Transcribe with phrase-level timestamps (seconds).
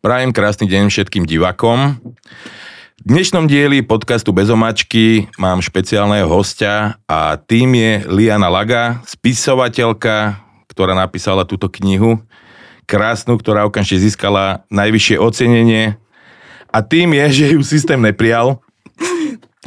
[0.00, 2.00] Prajem krásny deň všetkým divakom.
[3.04, 10.40] V dnešnom dieli podcastu Bez omačky mám špeciálneho hostia a tým je Liana Laga, spisovateľka,
[10.72, 12.16] ktorá napísala túto knihu,
[12.88, 16.00] krásnu, ktorá okamžite získala najvyššie ocenenie
[16.72, 18.56] a tým je, že ju systém neprijal.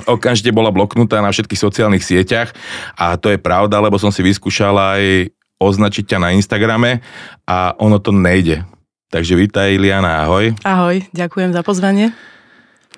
[0.10, 2.58] Okamžite bola bloknutá na všetkých sociálnych sieťach
[2.98, 5.30] a to je pravda, lebo som si vyskúšala aj
[5.62, 7.06] označiť ťa na Instagrame
[7.46, 8.73] a ono to nejde.
[9.14, 10.57] Takže vítaj Iliana, ahoj.
[10.66, 12.09] Ahoj, ďakujem za pozvanie.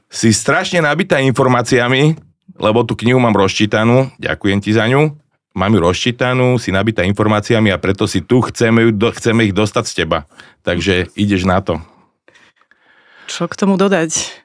[0.07, 2.15] Si strašne nabitá informáciami,
[2.55, 5.11] lebo tú knihu mám rozčítanú, ďakujem ti za ňu.
[5.59, 9.83] Mám ju rozčítanú, si nabitá informáciami a preto si tu chceme, ju, chceme ich dostať
[9.91, 10.23] z teba.
[10.63, 11.83] Takže ideš na to.
[13.27, 14.39] Čo k tomu dodať?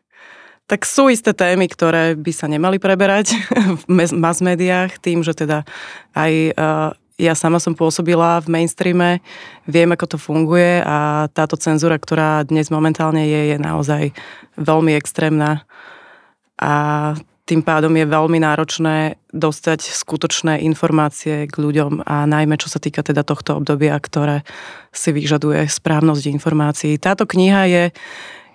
[0.67, 3.39] Tak sú isté témy, ktoré by sa nemali preberať
[3.87, 5.63] v mass médiách, tým, že teda
[6.19, 9.21] aj uh, ja sama som pôsobila v mainstreame,
[9.69, 14.17] viem, ako to funguje a táto cenzúra, ktorá dnes momentálne je, je naozaj
[14.57, 15.69] veľmi extrémna
[16.57, 16.73] a
[17.45, 23.03] tým pádom je veľmi náročné dostať skutočné informácie k ľuďom a najmä čo sa týka
[23.03, 24.47] teda tohto obdobia, ktoré
[24.95, 26.95] si vyžaduje správnosť informácií.
[27.03, 27.85] Táto kniha je,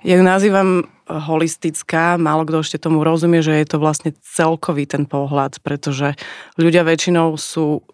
[0.08, 5.06] ja ju nazývam holistická, málo kto ešte tomu rozumie, že je to vlastne celkový ten
[5.06, 6.18] pohľad, pretože
[6.58, 7.86] ľudia väčšinou sú,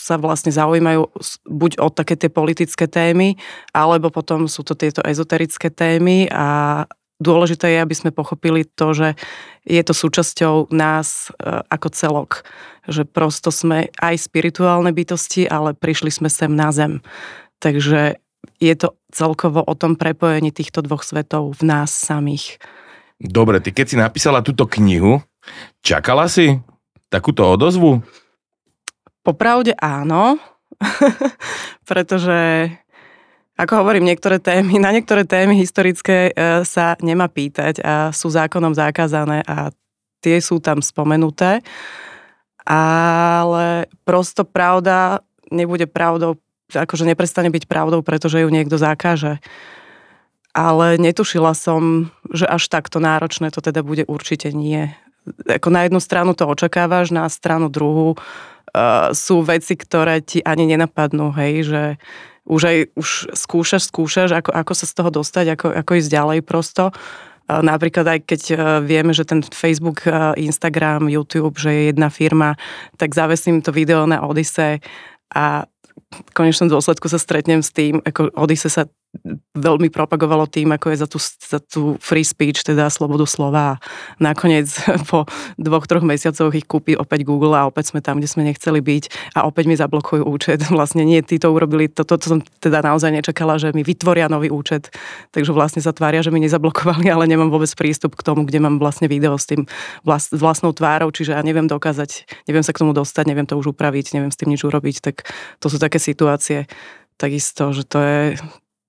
[0.00, 1.12] sa vlastne zaujímajú
[1.44, 3.36] buď o také tie politické témy,
[3.76, 6.88] alebo potom sú to tieto ezoterické témy a
[7.20, 9.08] dôležité je, aby sme pochopili to, že
[9.68, 12.30] je to súčasťou nás e, ako celok.
[12.88, 17.04] Že prosto sme aj spirituálne bytosti, ale prišli sme sem na zem.
[17.60, 18.16] Takže
[18.56, 22.56] je to celkovo o tom prepojení týchto dvoch svetov v nás samých.
[23.20, 25.20] Dobre, ty keď si napísala túto knihu,
[25.84, 26.56] čakala si
[27.12, 28.00] takúto odozvu?
[29.20, 30.40] Popravde áno,
[31.90, 32.70] pretože
[33.60, 38.72] ako hovorím, niektoré témy, na niektoré témy historické e, sa nemá pýtať a sú zákonom
[38.72, 39.68] zakázané a
[40.24, 41.60] tie sú tam spomenuté.
[42.64, 45.20] Ale prosto pravda
[45.52, 49.42] nebude pravdou akože neprestane byť pravdou, pretože ju niekto zakáže.
[50.50, 54.90] Ale netušila som, že až takto náročné to teda bude určite nie.
[55.46, 58.18] Ako na jednu stranu to očakávaš, na stranu druhú
[58.74, 61.82] uh, sú veci, ktoré ti ani nenapadnú, hej, že
[62.50, 66.38] už aj už skúšaš, skúšaš, ako, ako sa z toho dostať, ako, ako ísť ďalej
[66.42, 66.90] prosto.
[67.50, 70.06] Uh, napríklad aj keď uh, vieme, že ten Facebook,
[70.38, 72.58] Instagram, YouTube, že je jedna firma,
[72.98, 74.82] tak zavesím to video na Odyssey
[75.34, 75.66] a
[76.34, 78.90] konečnom dôsledku sa stretnem s tým, ako Odyssey sa
[79.58, 83.82] veľmi propagovalo tým, ako je za tú, za tú free speech, teda slobodu slova.
[84.22, 84.70] Nakoniec
[85.10, 85.26] po
[85.58, 89.34] dvoch, troch mesiacoch ich kúpi opäť Google a opäť sme tam, kde sme nechceli byť
[89.34, 90.62] a opäť mi zablokujú účet.
[90.74, 94.30] Vlastne nie, tí to urobili, toto to, to som teda naozaj nečakala, že mi vytvoria
[94.30, 94.94] nový účet.
[95.34, 98.78] Takže vlastne sa tvária, že mi nezablokovali, ale nemám vôbec prístup k tomu, kde mám
[98.78, 99.66] vlastne video s tým
[100.06, 103.74] vlast, vlastnou tvárou, čiže ja neviem dokázať, neviem sa k tomu dostať, neviem to už
[103.74, 105.26] upraviť, neviem s tým nič urobiť, tak
[105.58, 106.70] to sú také situácie
[107.20, 108.22] takisto, že to je,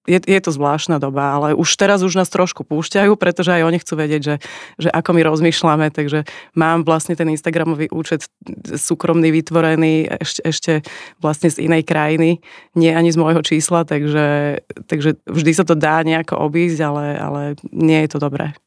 [0.09, 3.77] je, je to zvláštna doba, ale už teraz už nás trošku púšťajú, pretože aj oni
[3.77, 4.35] chcú vedieť, že,
[4.81, 6.25] že ako my rozmýšľame, takže
[6.57, 8.25] mám vlastne ten Instagramový účet
[8.65, 10.73] súkromný vytvorený ešte, ešte
[11.21, 12.41] vlastne z inej krajiny,
[12.73, 17.41] nie ani z môjho čísla, takže, takže vždy sa to dá nejako obísť, ale, ale
[17.69, 18.57] nie je to dobré.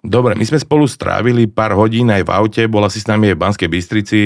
[0.00, 3.34] Dobre, my sme spolu strávili pár hodín aj v aute, bola si s nami aj
[3.36, 4.20] v Banskej Bystrici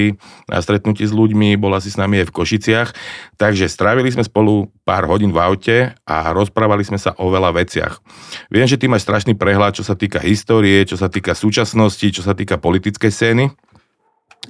[0.47, 2.89] na stretnutí s ľuďmi, bola si s nami aj v Košiciach,
[3.35, 5.77] takže strávili sme spolu pár hodín v aute
[6.07, 7.99] a rozprávali sme sa o veľa veciach.
[8.47, 12.23] Viem, že ty máš strašný prehľad, čo sa týka histórie, čo sa týka súčasnosti, čo
[12.23, 13.45] sa týka politickej scény.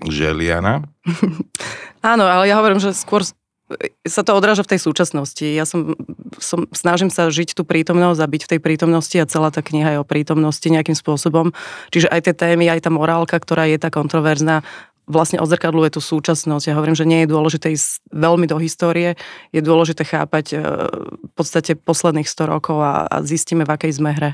[0.05, 0.85] Želiana?
[2.13, 3.25] Áno, ale ja hovorím, že skôr
[4.05, 5.41] sa to odráža v tej súčasnosti.
[5.41, 5.97] Ja som,
[6.37, 9.97] som, snažím sa žiť tú prítomnosť a byť v tej prítomnosti a celá tá kniha
[9.97, 11.49] je o prítomnosti nejakým spôsobom.
[11.89, 14.61] Čiže aj tie témy, aj tá morálka, ktorá je tá kontroverzná,
[15.09, 16.65] vlastne odzrkadluje tú súčasnosť.
[16.69, 19.17] Ja hovorím, že nie je dôležité ísť veľmi do histórie,
[19.53, 20.55] je dôležité chápať e,
[21.29, 24.31] v podstate posledných 100 rokov a, a zistíme, v akej sme hre.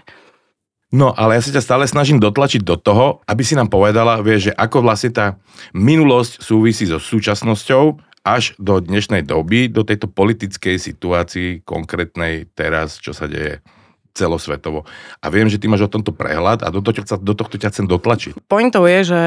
[0.91, 4.51] No, ale ja sa ťa stále snažím dotlačiť do toho, aby si nám povedala, vieš,
[4.51, 5.39] že ako vlastne tá
[5.71, 13.17] minulosť súvisí so súčasnosťou až do dnešnej doby, do tejto politickej situácii konkrétnej teraz, čo
[13.17, 13.65] sa deje
[14.13, 14.85] celosvetovo.
[15.23, 17.87] A viem, že ty máš o tomto prehľad a do, tohto, do tohto ťa chcem
[17.87, 18.33] dotlačiť.
[18.45, 19.21] Pointou je, že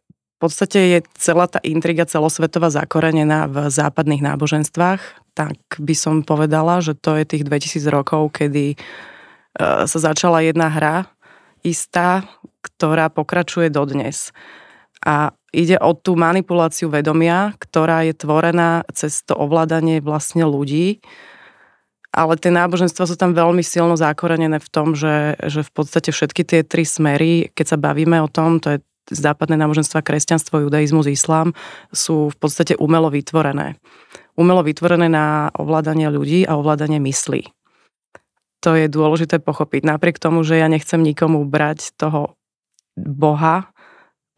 [0.00, 5.02] v podstate je celá tá intriga celosvetová zakorenená v západných náboženstvách,
[5.36, 8.76] tak by som povedala, že to je tých 2000 rokov, kedy e,
[9.84, 10.96] sa začala jedna hra
[11.60, 12.24] istá,
[12.64, 14.32] ktorá pokračuje dodnes.
[15.06, 21.00] A ide o tú manipuláciu vedomia, ktorá je tvorená cez to ovládanie vlastne ľudí
[22.10, 26.42] ale tie náboženstva sú tam veľmi silno zakorenené v tom, že, že v podstate všetky
[26.42, 28.78] tie tri smery, keď sa bavíme o tom, to je
[29.10, 31.54] západné náboženstva, kresťanstvo, judaizmus, islám,
[31.94, 33.78] sú v podstate umelo vytvorené.
[34.34, 37.50] Umelo vytvorené na ovládanie ľudí a ovládanie myslí.
[38.60, 39.86] To je dôležité pochopiť.
[39.86, 42.34] Napriek tomu, že ja nechcem nikomu brať toho
[42.98, 43.69] Boha,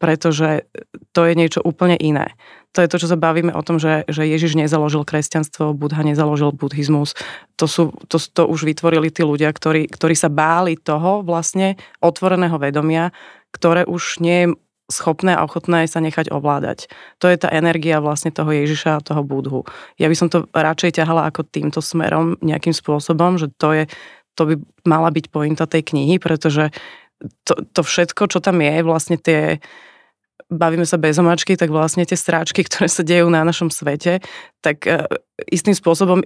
[0.03, 0.67] pretože
[1.15, 2.35] to je niečo úplne iné.
[2.75, 6.51] To je to, čo sa bavíme o tom, že, že Ježiš nezaložil kresťanstvo, Budha nezaložil
[6.51, 7.15] buddhizmus.
[7.55, 12.59] To, sú, to, to už vytvorili tí ľudia, ktorí, ktorí sa báli toho vlastne otvoreného
[12.59, 13.15] vedomia,
[13.55, 14.47] ktoré už nie je
[14.91, 16.91] schopné a ochotné sa nechať ovládať.
[17.23, 19.63] To je tá energia vlastne toho Ježiša a toho Budhu.
[19.95, 23.85] Ja by som to radšej ťahala ako týmto smerom nejakým spôsobom, že to je
[24.33, 24.55] to by
[24.89, 26.73] mala byť pointa tej knihy, pretože
[27.47, 29.63] to, to všetko, čo tam je, vlastne tie
[30.53, 34.21] bavíme sa bez omačky, tak vlastne tie stráčky, ktoré sa dejú na našom svete,
[34.61, 35.09] tak e,
[35.49, 36.23] istým spôsobom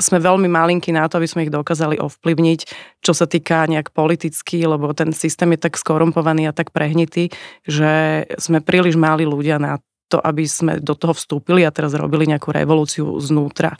[0.00, 2.60] sme veľmi malinky na to, aby sme ich dokázali ovplyvniť,
[3.04, 7.28] čo sa týka nejak politicky, lebo ten systém je tak skorumpovaný a tak prehnitý,
[7.68, 12.28] že sme príliš máli ľudia na to, aby sme do toho vstúpili a teraz robili
[12.28, 13.76] nejakú revolúciu znútra.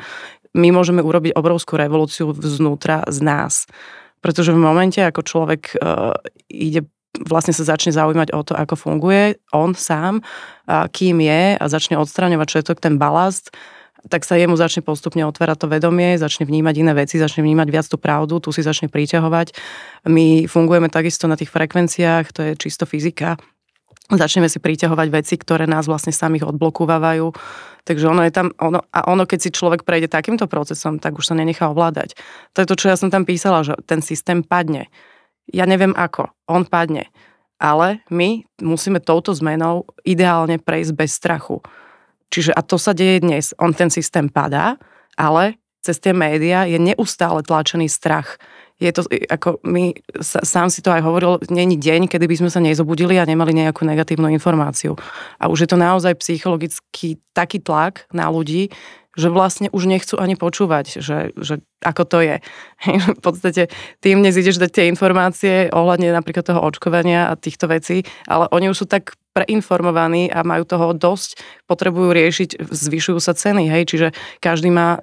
[0.52, 3.64] My môžeme urobiť obrovskú revolúciu znútra z nás.
[4.22, 6.14] Pretože v momente, ako človek uh,
[6.46, 6.86] ide
[7.20, 10.24] vlastne sa začne zaujímať o to, ako funguje on sám,
[10.64, 13.52] a kým je a začne odstraňovať všetok ten balast,
[14.10, 17.86] tak sa jemu začne postupne otvárať to vedomie, začne vnímať iné veci, začne vnímať viac
[17.86, 19.54] tú pravdu, tu si začne priťahovať.
[20.10, 23.38] My fungujeme takisto na tých frekvenciách, to je čisto fyzika.
[24.10, 27.30] Začneme si priťahovať veci, ktoré nás vlastne samých odblokúvajú.
[27.86, 31.32] Takže ono je tam, ono, a ono, keď si človek prejde takýmto procesom, tak už
[31.32, 32.18] sa nenechá ovládať.
[32.58, 34.90] To je to, čo ja som tam písala, že ten systém padne
[35.50, 37.10] ja neviem ako, on padne.
[37.62, 41.62] Ale my musíme touto zmenou ideálne prejsť bez strachu.
[42.32, 43.54] Čiže a to sa deje dnes.
[43.60, 44.80] On ten systém padá,
[45.14, 48.38] ale cez tie médiá je neustále tlačený strach.
[48.82, 52.58] Je to, ako my, sám si to aj hovoril, není deň, kedy by sme sa
[52.58, 54.98] nezobudili a nemali nejakú negatívnu informáciu.
[55.38, 58.74] A už je to naozaj psychologický taký tlak na ľudí,
[59.12, 62.36] že vlastne už nechcú ani počúvať, že, že ako to je.
[63.18, 63.68] v podstate
[64.00, 68.72] tým dnes ideš dať tie informácie ohľadne napríklad toho očkovania a týchto vecí, ale oni
[68.72, 71.40] už sú tak preinformovaní a majú toho dosť,
[71.72, 74.06] potrebujú riešiť, zvyšujú sa ceny, hej, čiže
[74.44, 75.00] každý má,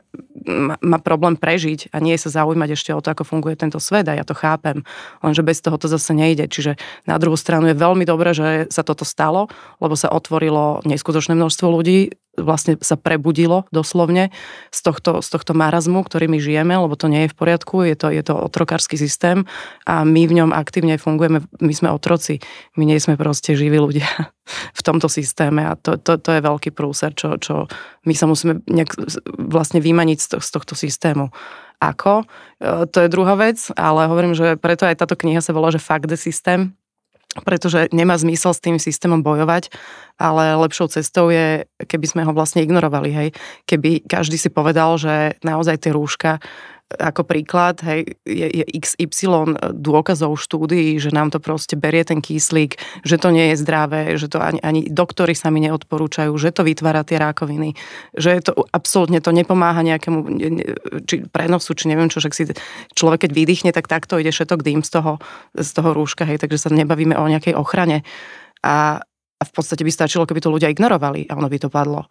[0.86, 4.14] má, problém prežiť a nie sa zaujímať ešte o to, ako funguje tento svet a
[4.14, 4.86] ja to chápem,
[5.26, 6.78] lenže bez toho to zase nejde, čiže
[7.10, 9.50] na druhú stranu je veľmi dobré, že sa toto stalo,
[9.82, 14.32] lebo sa otvorilo neskutočné množstvo ľudí, vlastne sa prebudilo doslovne
[14.72, 17.96] z tohto, z tohto marazmu, ktorý my žijeme, lebo to nie je v poriadku, je
[18.00, 19.44] to, je to otrokársky systém
[19.84, 22.40] a my v ňom aktívne fungujeme, my sme otroci,
[22.80, 24.08] my nie sme proste živí ľudia
[24.50, 27.70] v tomto systéme a to, to, to je veľký prúser, čo, čo
[28.06, 28.96] my sa musíme nejak
[29.38, 31.30] vlastne vymaniť z, to, z tohto systému.
[31.80, 32.28] Ako?
[32.60, 35.80] E, to je druhá vec, ale hovorím, že preto aj táto kniha sa volá, že
[35.80, 36.76] Fuck the System,
[37.46, 39.70] pretože nemá zmysel s tým systémom bojovať,
[40.18, 43.30] ale lepšou cestou je, keby sme ho vlastne ignorovali, hej.
[43.70, 46.42] Keby každý si povedal, že naozaj tie rúška
[46.90, 52.82] ako príklad, hej, je, je XY dôkazov štúdií, že nám to proste berie ten kyslík,
[53.06, 56.66] že to nie je zdravé, že to ani, ani doktory sa mi neodporúčajú, že to
[56.66, 57.78] vytvára tie rákoviny,
[58.18, 60.20] že to absolútne to nepomáha nejakému
[61.06, 62.44] či prenosu, či neviem čo, že si
[62.98, 65.22] človek keď vydýchne, tak takto ide všetok dým z toho,
[65.54, 68.02] z toho rúška, hej, takže sa nebavíme o nejakej ochrane.
[68.66, 68.98] A,
[69.38, 72.10] a v podstate by stačilo, keby to ľudia ignorovali a ono by to padlo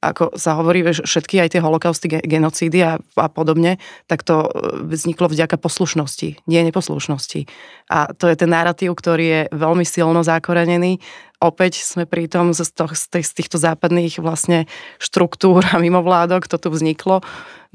[0.00, 3.76] ako sa hovorí, že všetky aj tie holokausty, genocídy a, a podobne,
[4.08, 4.48] tak to e,
[4.88, 7.44] vzniklo vďaka poslušnosti, nie neposlušnosti.
[7.92, 11.04] A to je ten narratív, ktorý je veľmi silno zakorenený.
[11.40, 14.64] Opäť sme pri tom z, to, z týchto západných vlastne
[14.96, 17.20] štruktúr a mimovládok, to tu vzniklo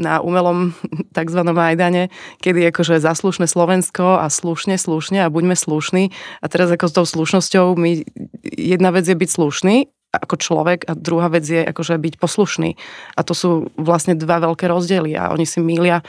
[0.01, 0.73] na umelom
[1.17, 1.41] tzv.
[1.45, 2.09] Majdane,
[2.41, 6.09] kedy akože zaslušné Slovensko a slušne, slušne a buďme slušní.
[6.41, 8.01] A teraz ako s tou slušnosťou my,
[8.49, 9.77] jedna vec je byť slušný
[10.17, 12.75] ako človek a druhá vec je akože byť poslušný.
[13.15, 16.01] A to sú vlastne dva veľké rozdiely a oni si mília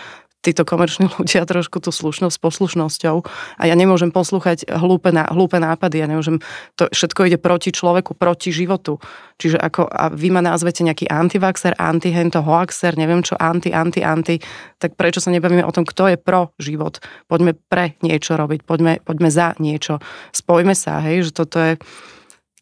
[0.46, 3.16] títo komerční ľudia trošku tú slušnosť s poslušnosťou
[3.58, 6.38] a ja nemôžem poslúchať hlúpe, hlúpe nápady, ja nemôžem,
[6.78, 9.02] to všetko ide proti človeku, proti životu.
[9.42, 14.38] Čiže ako, a vy ma nazvete nejaký antivaxer, antihento, hoaxer, neviem čo, anti, anti, anti,
[14.78, 17.02] tak prečo sa nebavíme o tom, kto je pro život?
[17.26, 19.98] Poďme pre niečo robiť, poďme, poďme za niečo.
[20.30, 21.76] Spojme sa, hej, že toto je,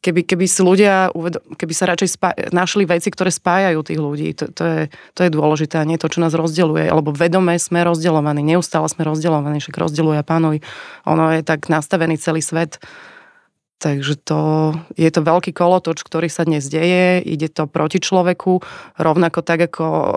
[0.04, 1.08] keby, keby si ľudia,
[1.56, 4.80] keby sa radšej spá- našli veci, ktoré spájajú tých ľudí, to, to, je,
[5.16, 9.08] to je dôležité a nie to, čo nás rozdeluje, lebo vedome sme rozdeľovaní, neustále sme
[9.08, 10.60] rozdeľovaní, však rozdeľuje pánuj,
[11.08, 12.76] ono je tak nastavený celý svet,
[13.82, 18.64] Takže to, je to veľký kolotoč, ktorý sa dnes deje, ide to proti človeku,
[18.96, 20.16] rovnako tak, ako e,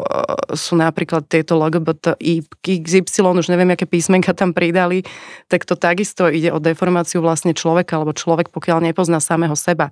[0.55, 2.15] sú napríklad tieto LGBT
[2.63, 5.03] XY, už neviem, aké písmenka tam pridali,
[5.51, 9.91] tak to takisto ide o deformáciu vlastne človeka, lebo človek, pokiaľ nepozná samého seba,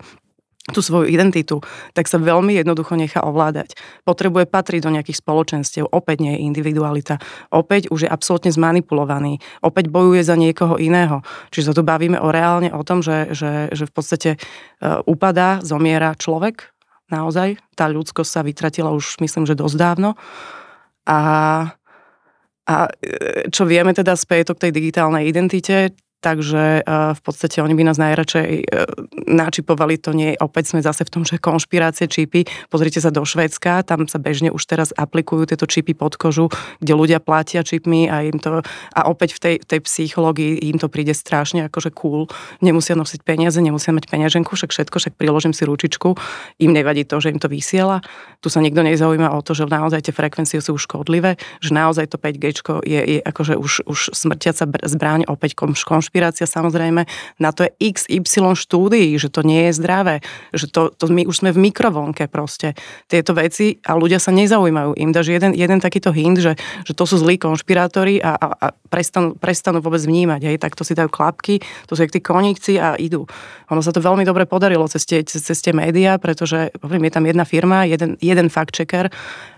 [0.73, 1.61] tú svoju identitu,
[1.93, 3.77] tak sa veľmi jednoducho nechá ovládať.
[4.01, 7.21] Potrebuje patriť do nejakých spoločenstiev, opäť nie je individualita,
[7.53, 11.21] opäť už je absolútne zmanipulovaný, opäť bojuje za niekoho iného.
[11.53, 15.61] Čiže sa tu bavíme o reálne o tom, že, že, že v podstate uh, upadá,
[15.61, 16.73] zomiera človek,
[17.13, 20.17] naozaj, tá ľudskosť sa vytratila už myslím, že dosť dávno.
[21.05, 21.77] A
[22.65, 25.93] a e, čo vieme teda späť k tej digitálnej identite,
[26.25, 28.65] takže eh, v podstate oni by nás najradšej eh,
[29.29, 33.85] načipovali, to nie, opäť sme zase v tom, že konšpirácie čipy, pozrite sa do Švédska,
[33.85, 36.49] tam sa bežne už teraz aplikujú tieto čipy pod kožu,
[36.81, 40.89] kde ľudia platia čipmi a im to, a opäť v tej, tej psychológii im to
[40.89, 42.25] príde strašne akože cool,
[42.65, 46.17] nemusia nosiť peniaze, nemusia mať peňaženku, však všetko, však priložím si ručičku,
[46.57, 48.01] im nevadí to, že im to vysiela,
[48.41, 52.17] tu sa nikto nezaujíma o to, že naozaj tie frekvencie sú škodlivé, že naozaj to
[52.17, 57.03] 5G je, je akože už, už smrtiaca zbráň, opäť konšpirácia konšpirácia samozrejme,
[57.43, 60.23] na to je XY štúdií, že to nie je zdravé,
[60.55, 62.71] že to, to my už sme v mikrovlnke proste.
[63.11, 64.95] Tieto veci a ľudia sa nezaujímajú.
[64.95, 66.55] Im dáš jeden, jeden takýto hint, že,
[66.87, 70.39] že to sú zlí konšpirátori a, a, a prestanú, prestanú vôbec vnímať.
[70.47, 71.59] Hej, tak to si dajú klapky,
[71.91, 73.27] to sú jak tí koníkci a idú.
[73.67, 77.27] Ono sa to veľmi dobre podarilo cez tie, cez, tie médiá, pretože poviem, je tam
[77.27, 79.11] jedna firma, jeden, jeden fact-checker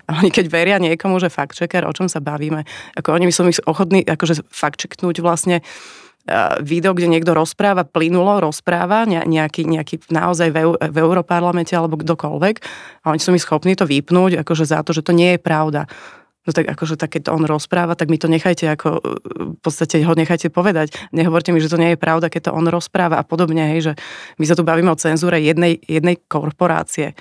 [0.08, 2.64] a oni keď veria niekomu, že fact-checker, o čom sa bavíme,
[2.96, 5.60] ako oni sú ochotní akože fact-checknúť vlastne
[6.62, 12.56] video, kde niekto rozpráva, plynulo rozpráva, nejaký, nejaký naozaj v, v Európarlamente alebo kdokoľvek
[13.04, 15.88] a oni sú mi schopní to vypnúť akože za to, že to nie je pravda.
[16.48, 19.04] No tak akože tak, keď on rozpráva, tak mi to nechajte ako,
[19.56, 20.96] v podstate ho nechajte povedať.
[21.12, 23.94] Nehovorte mi, že to nie je pravda, keď to on rozpráva a podobne, hej, že
[24.40, 27.20] my sa tu bavíme o cenzúre jednej, jednej korporácie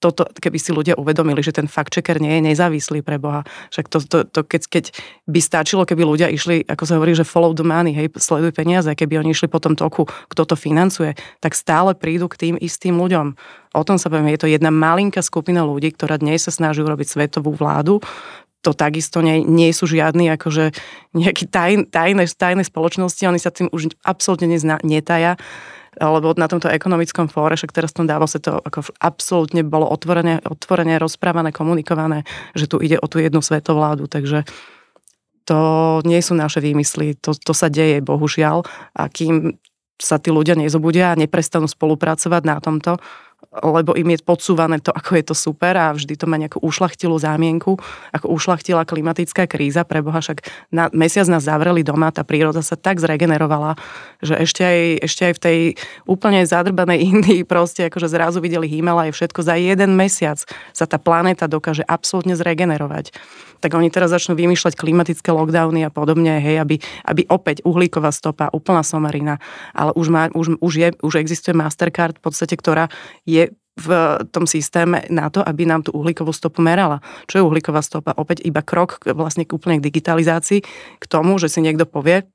[0.00, 3.44] toto, keby si ľudia uvedomili, že ten fact checker nie je nezávislý pre Boha.
[3.68, 4.84] Však to, to, to keď, keď
[5.28, 8.88] by stačilo, keby ľudia išli, ako sa hovorí, že follow the money, hej, sleduj peniaze,
[8.88, 11.12] keby oni išli po tom toku, kto to financuje,
[11.44, 13.36] tak stále prídu k tým istým ľuďom.
[13.76, 17.06] O tom sa poviem, je to jedna malinká skupina ľudí, ktorá dnes sa snaží urobiť
[17.06, 18.00] svetovú vládu,
[18.60, 20.76] to takisto nie, nie sú žiadni akože
[21.16, 25.40] nejaké tajné, tajné, tajné spoločnosti, oni sa tým už absolútne nezna, netaja
[25.98, 30.38] lebo na tomto ekonomickom fóre, však teraz v tom sa to ako absolútne bolo otvorené,
[30.46, 32.22] otvorené, rozprávané, komunikované,
[32.54, 34.46] že tu ide o tú jednu svetovládu, takže
[35.50, 35.58] to
[36.06, 38.62] nie sú naše výmysly, to, to sa deje, bohužiaľ,
[38.94, 39.58] a kým
[40.00, 43.02] sa tí ľudia nezobudia a neprestanú spolupracovať na tomto,
[43.50, 47.18] lebo im je podsúvané to, ako je to super a vždy to má nejakú ušlachtilú
[47.18, 47.74] zámienku,
[48.14, 52.78] ako ušlachtila klimatická kríza, pre Boha však na, mesiac nás zavreli doma, tá príroda sa
[52.78, 53.74] tak zregenerovala,
[54.22, 55.58] že ešte aj, ešte aj v tej
[56.06, 60.38] úplne zadrbanej Indii proste akože zrazu videli Himalaj, všetko za jeden mesiac
[60.70, 63.10] sa tá planéta dokáže absolútne zregenerovať
[63.60, 68.48] tak oni teraz začnú vymýšľať klimatické lockdowny a podobne, hej, aby, aby opäť uhlíková stopa,
[68.50, 69.36] úplná somarina,
[69.76, 72.88] ale už, má, už, už, je, už existuje Mastercard v podstate, ktorá
[73.28, 73.88] je v
[74.34, 77.00] tom systéme na to, aby nám tú uhlíkovú stopu merala.
[77.24, 78.12] Čo je uhlíková stopa?
[78.12, 80.60] Opäť iba krok vlastne k úplne k digitalizácii,
[81.00, 82.28] k tomu, že si niekto povie,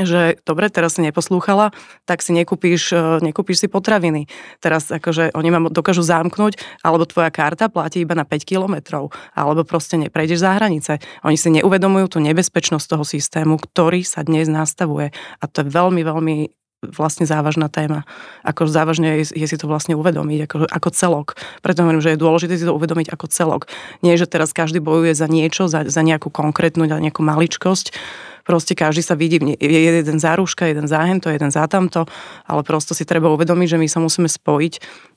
[0.00, 1.70] že dobre, teraz si neposlúchala,
[2.08, 4.32] tak si nekúpíš, e, nekúpíš si potraviny.
[4.64, 9.60] Teraz akože oni ma dokážu zamknúť, alebo tvoja karta platí iba na 5 kilometrov, alebo
[9.62, 11.04] proste neprejdeš za hranice.
[11.20, 15.12] Oni si neuvedomujú tú nebezpečnosť toho systému, ktorý sa dnes nastavuje.
[15.38, 16.36] A to je veľmi, veľmi
[16.84, 18.04] vlastne závažná téma.
[18.44, 21.28] Ako závažne je, je si to vlastne uvedomiť ako, ako celok.
[21.64, 23.72] Preto hovorím, že je dôležité si to uvedomiť ako celok.
[24.04, 27.96] Nie, že teraz každý bojuje za niečo, za, za nejakú konkrétnu, za nejakú maličkosť,
[28.44, 32.04] proste každý sa vidí, je jeden za rúška, jeden za hento, jeden za tamto,
[32.44, 34.74] ale prosto si treba uvedomiť, že my sa musíme spojiť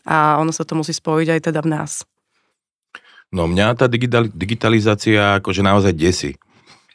[0.07, 2.07] a ono sa to musí spojiť aj teda v nás.
[3.27, 3.91] No mňa tá
[4.31, 6.31] digitalizácia akože naozaj desí.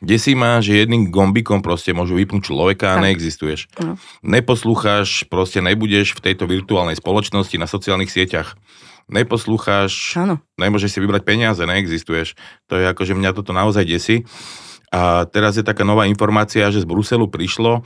[0.03, 3.07] Desí ma, že jedným gombikom proste môžu vypnúť človeka a tak.
[3.07, 3.71] neexistuješ.
[3.79, 3.95] No.
[4.27, 8.59] Neposlúcháš, proste nebudeš v tejto virtuálnej spoločnosti na sociálnych sieťach.
[9.07, 10.43] Neposlúcháš, Áno.
[10.59, 12.35] nemôžeš si vybrať peniaze, neexistuješ.
[12.67, 14.27] To je akože mňa toto naozaj desí.
[14.93, 17.81] A teraz je taká nová informácia, že z Bruselu prišlo,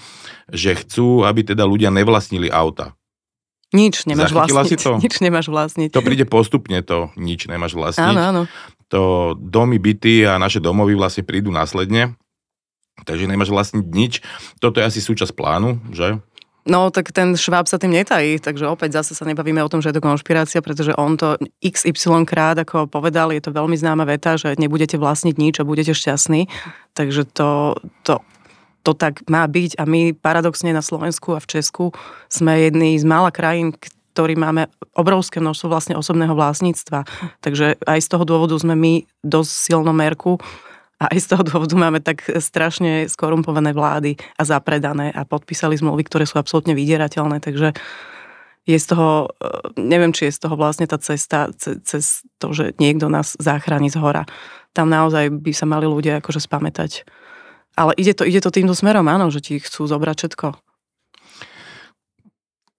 [0.50, 2.98] že chcú, aby teda ľudia nevlastnili auta.
[3.70, 4.78] Nič nemáš Zachytila vlastniť.
[4.78, 4.92] Si to?
[5.06, 5.90] Nič nemáš vlastniť.
[5.94, 8.14] To príde postupne, to nič nemáš vlastniť.
[8.14, 8.42] Áno, áno.
[8.94, 12.14] To domy, byty a naše domovy vlastne prídu následne.
[13.02, 14.22] Takže nemáš vlastniť nič.
[14.62, 16.22] Toto je asi súčasť plánu, že?
[16.66, 19.94] No, tak ten Šváb sa tým netají, takže opäť zase sa nebavíme o tom, že
[19.94, 24.35] je to konšpirácia, pretože on to XY krát, ako povedal, je to veľmi známa veta,
[24.35, 26.50] že nebudete vlastniť nič a budete šťastní.
[26.99, 28.18] Takže to, to
[28.87, 31.90] to tak má byť a my paradoxne na Slovensku a v Česku
[32.30, 33.75] sme jedni z mála krajín,
[34.14, 37.02] ktorí máme obrovské množstvo vlastne osobného vlastníctva.
[37.42, 40.38] Takže aj z toho dôvodu sme my dosť silno merku
[40.96, 46.08] a aj z toho dôvodu máme tak strašne skorumpované vlády a zapredané a podpísali zmluvy,
[46.08, 47.44] ktoré sú absolútne vydierateľné.
[47.44, 47.76] Takže
[48.64, 52.72] je z toho, e, neviem, či je z toho vlastne tá cesta cez to, že
[52.80, 54.24] niekto nás zachráni z hora.
[54.72, 57.04] Tam naozaj by sa mali ľudia akože spamätať
[57.76, 60.46] ale ide to, ide to týmto smerom, áno, že ti chcú zobrať všetko.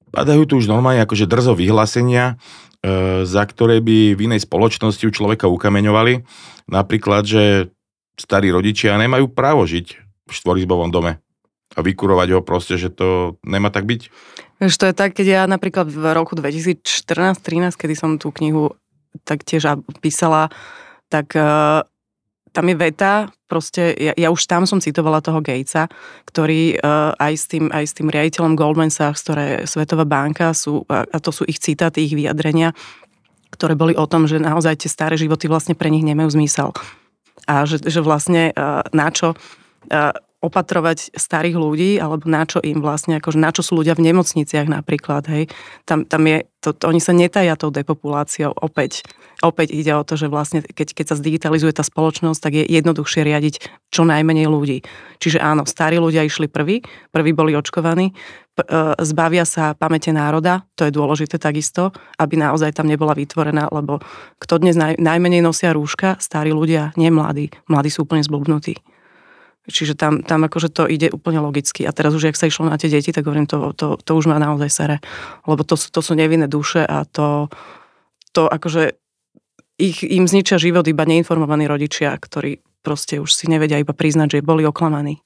[0.09, 2.41] Padajú tu už normálne akože drzo vyhlásenia,
[2.81, 6.25] e, za ktoré by v inej spoločnosti u človeka ukameňovali.
[6.74, 7.69] Napríklad, že
[8.17, 9.88] starí rodičia nemajú právo žiť
[10.27, 11.21] v štvorizbovom dome
[11.77, 14.01] a vykurovať ho proste, že to nemá tak byť?
[14.57, 18.74] Vieš, to je tak, keď ja napríklad v roku 2014-13, kedy som tú knihu
[19.21, 20.50] tak tiež písala,
[21.13, 21.45] tak e,
[22.57, 25.88] tam je veta, proste, ja, ja už tam som citovala toho Gatesa,
[26.25, 30.81] ktorý uh, aj, s tým, aj s tým riaditeľom Goldman Sachs, ktoré Svetová banka, sú,
[30.89, 32.74] a to sú ich citáty, ich vyjadrenia,
[33.53, 36.74] ktoré boli o tom, že naozaj tie staré životy vlastne pre nich nemajú zmysel.
[37.46, 40.12] A že, že vlastne uh, na čo uh,
[40.48, 44.72] opatrovať starých ľudí, alebo na čo im vlastne, akože na čo sú ľudia v nemocniciach
[44.72, 45.44] napríklad, hej.
[45.84, 49.06] Tam, tam je, to, to, oni sa netajia tou depopuláciou opäť.
[49.46, 53.22] Opäť ide o to, že vlastne keď, keď sa zdigitalizuje tá spoločnosť, tak je jednoduchšie
[53.22, 53.56] riadiť
[53.94, 54.82] čo najmenej ľudí.
[55.22, 56.82] Čiže áno, starí ľudia išli prví,
[57.13, 58.13] prví boli očkovaní, e,
[59.06, 64.01] zbavia sa pamäte národa, to je dôležité takisto, aby naozaj tam nebola vytvorená, lebo
[64.42, 67.54] kto dnes naj, najmenej nosia rúška, starí ľudia, nie mladí.
[67.70, 68.97] Mladí sú úplne zblbnutí.
[69.67, 71.83] Čiže tam, tam akože to ide úplne logicky.
[71.83, 74.31] A teraz už, ak sa išlo na tie deti, tak hovorím, to, to, to už
[74.31, 74.97] má naozaj sere.
[75.43, 77.51] Lebo to, to sú nevinné duše a to,
[78.31, 78.95] to akože
[79.75, 84.47] ich, im zničia život iba neinformovaní rodičia, ktorí proste už si nevedia iba priznať, že
[84.47, 85.19] boli oklamaní.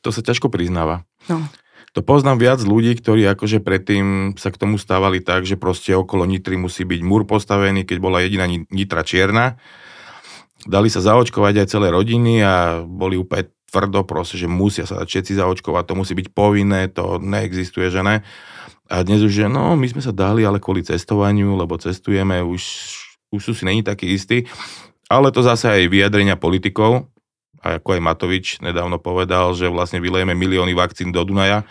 [0.00, 1.04] To sa ťažko priznáva.
[1.28, 1.44] No.
[1.92, 6.28] To poznám viac ľudí, ktorí akože predtým sa k tomu stávali tak, že proste okolo
[6.28, 9.56] Nitry musí byť múr postavený, keď bola jediná Nitra čierna
[10.66, 15.38] dali sa zaočkovať aj celé rodiny a boli úplne tvrdo proste, že musia sa všetci
[15.38, 18.22] zaočkovať, to musí byť povinné, to neexistuje, že ne.
[18.86, 22.62] A dnes už, že no, my sme sa dali, ale kvôli cestovaniu, lebo cestujeme, už,
[23.34, 24.46] už sú si není takí istí.
[25.10, 27.10] Ale to zase aj vyjadrenia politikov,
[27.66, 31.66] a ako aj Matovič nedávno povedal, že vlastne vylejeme milióny vakcín do Dunaja,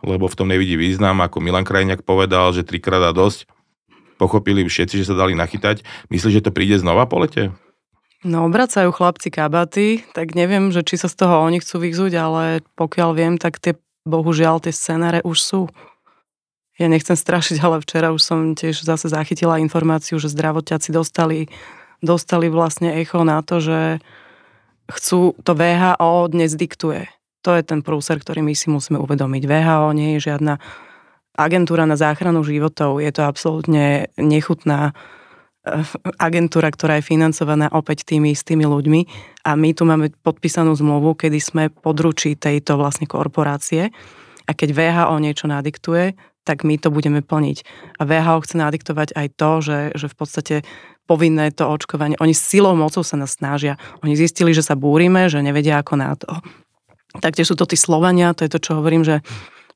[0.00, 3.48] lebo v tom nevidí význam, ako Milan Krajňák povedal, že trikrát a dosť.
[4.16, 5.84] Pochopili všetci, že sa dali nachytať.
[6.08, 7.52] Myslíš, že to príde znova po lete?
[8.26, 12.58] No obracajú chlapci kabaty, tak neviem, že či sa z toho oni chcú vyzúť, ale
[12.74, 15.60] pokiaľ viem, tak tie, bohužiaľ, tie scenáre už sú.
[16.74, 21.46] Ja nechcem strašiť, ale včera už som tiež zase zachytila informáciu, že zdravotiaci dostali,
[22.02, 24.02] dostali vlastne echo na to, že
[24.90, 27.06] chcú, to VHO dnes diktuje.
[27.46, 29.42] To je ten prúser, ktorý my si musíme uvedomiť.
[29.46, 30.58] VHO nie je žiadna
[31.38, 32.98] agentúra na záchranu životov.
[32.98, 34.98] Je to absolútne nechutná
[36.22, 39.00] agentúra, ktorá je financovaná opäť tými istými ľuďmi
[39.42, 43.90] a my tu máme podpísanú zmluvu, kedy sme područí tejto vlastne korporácie
[44.46, 46.14] a keď VHO niečo nadiktuje,
[46.46, 47.66] tak my to budeme plniť.
[47.98, 50.56] A VHO chce nadiktovať aj to, že, že v podstate
[51.10, 53.78] povinné to očkovanie, oni silou mocou sa nás snažia.
[54.02, 56.30] Oni zistili, že sa búrime, že nevedia ako na to.
[57.18, 59.22] Taktiež sú to tí Slovania, to je to, čo hovorím, že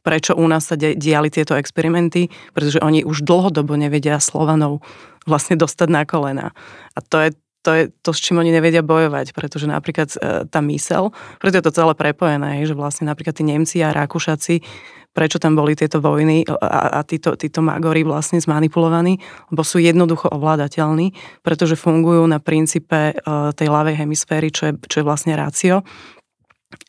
[0.00, 4.80] prečo u nás sa diali tieto experimenty, pretože oni už dlhodobo nevedia Slovanov
[5.28, 6.56] vlastne dostať na kolena.
[6.96, 10.64] A to je to je to, s čím oni nevedia bojovať, pretože napríklad e, tá
[10.64, 14.64] mysel, preto je to celé prepojené, že vlastne napríklad tí Nemci a Rakúšaci,
[15.12, 19.20] prečo tam boli tieto vojny a, a títo, títo magori vlastne zmanipulovaní,
[19.52, 21.12] lebo sú jednoducho ovládateľní,
[21.44, 23.14] pretože fungujú na princípe e,
[23.52, 25.84] tej ľavej hemisféry, čo je, čo je vlastne rácio.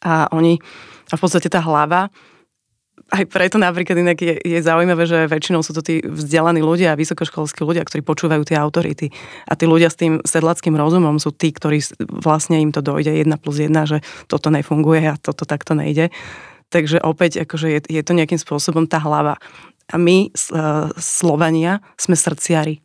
[0.07, 0.55] A oni,
[1.11, 2.07] a v podstate tá hlava
[3.11, 6.99] aj preto napríklad inak je, je zaujímavé, že väčšinou sú to tí vzdelaní ľudia a
[6.99, 9.11] vysokoškolskí ľudia, ktorí počúvajú tie autority.
[9.51, 13.35] A tí ľudia s tým sedlackým rozumom sú tí, ktorí vlastne im to dojde jedna
[13.35, 13.99] plus jedna, že
[14.31, 16.07] toto nefunguje a toto takto nejde.
[16.71, 19.35] Takže opäť akože je, je to nejakým spôsobom tá hlava.
[19.91, 22.79] A my, uh, Slovania, sme srdciari.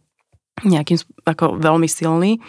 [0.66, 2.42] Nejakým ako veľmi silní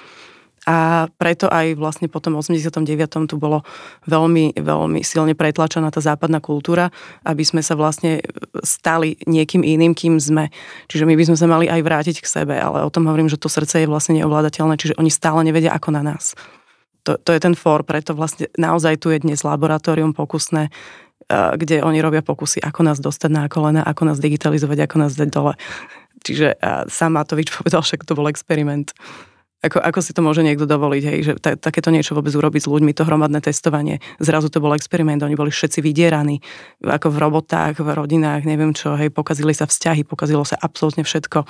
[0.67, 2.83] a preto aj vlastne po tom 89.
[3.31, 3.63] tu bolo
[4.03, 6.91] veľmi, veľmi silne pretlačená tá západná kultúra,
[7.23, 8.19] aby sme sa vlastne
[8.67, 10.51] stali niekým iným, kým sme.
[10.91, 13.39] Čiže my by sme sa mali aj vrátiť k sebe, ale o tom hovorím, že
[13.39, 16.35] to srdce je vlastne neovládateľné, čiže oni stále nevedia ako na nás.
[17.07, 20.67] To, to je ten for, preto vlastne naozaj tu je dnes laboratórium pokusné,
[21.31, 25.29] kde oni robia pokusy, ako nás dostať na kolena, ako nás digitalizovať, ako nás dať
[25.31, 25.55] dole.
[26.27, 26.59] Čiže
[26.91, 28.91] sám Matovič povedal, že to bol experiment.
[29.57, 32.69] Ako, ako si to môže niekto dovoliť, hej, že ta, takéto niečo vôbec urobiť s
[32.69, 33.97] ľuďmi, to hromadné testovanie.
[34.21, 36.45] Zrazu to bol experiment, oni boli všetci vydieraní,
[36.85, 41.49] ako v robotách, v rodinách, neviem čo, hej, pokazili sa vzťahy, pokazilo sa absolútne všetko.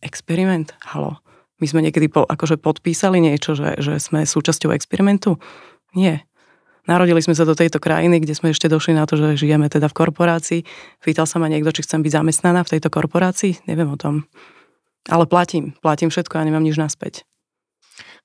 [0.00, 0.72] Experiment?
[0.80, 1.20] Halo.
[1.60, 5.36] My sme niekedy po, akože podpísali niečo, že, že sme súčasťou experimentu?
[5.92, 6.24] Nie.
[6.88, 9.86] Narodili sme sa do tejto krajiny, kde sme ešte došli na to, že žijeme teda
[9.86, 10.60] v korporácii.
[10.98, 13.62] Pýtal sa ma niekto, či chcem byť zamestnaná v tejto korporácii.
[13.70, 14.26] Neviem o tom.
[15.06, 15.78] Ale platím.
[15.78, 17.22] Platím všetko a nemám nič naspäť.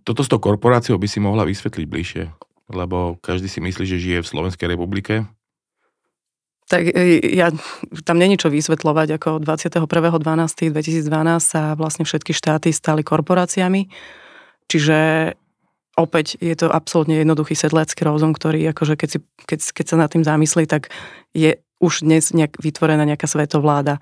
[0.08, 2.24] Toto s tou korporáciou by si mohla vysvetliť bližšie,
[2.72, 5.28] lebo každý si myslí, že žije v Slovenskej republike.
[6.72, 7.52] Tak e, ja,
[8.08, 10.72] tam není čo vysvetľovať, ako 21.12.2012
[11.44, 13.92] sa vlastne všetky štáty stali korporáciami,
[14.72, 15.32] čiže
[16.00, 20.08] opäť je to absolútne jednoduchý sedlecký rozum, ktorý akože keď, si, keď, keď sa nad
[20.08, 20.88] tým zamyslí, tak
[21.36, 24.00] je už dnes nejak vytvorená nejaká svetovláda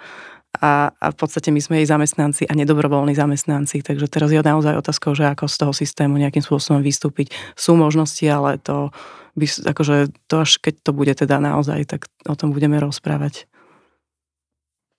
[0.60, 4.80] a, a v podstate my sme jej zamestnanci a nedobrovoľní zamestnanci, takže teraz je naozaj
[4.80, 7.36] otázkou, že ako z toho systému nejakým spôsobom vystúpiť.
[7.60, 8.96] Sú možnosti, ale to,
[9.36, 13.48] by, akože to až keď to bude teda naozaj, tak o tom budeme rozprávať.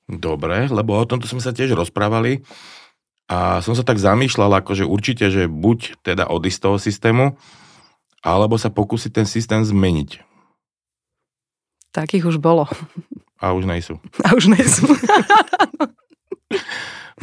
[0.07, 2.47] Dobre, lebo o tomto sme sa tiež rozprávali
[3.27, 7.25] a som sa tak zamýšľal, akože určite, že buď teda odísť z toho systému,
[8.23, 10.23] alebo sa pokúsiť ten systém zmeniť.
[11.91, 12.71] Takých už bolo.
[13.37, 14.01] A už nejsú.
[14.25, 14.87] A už nejsú.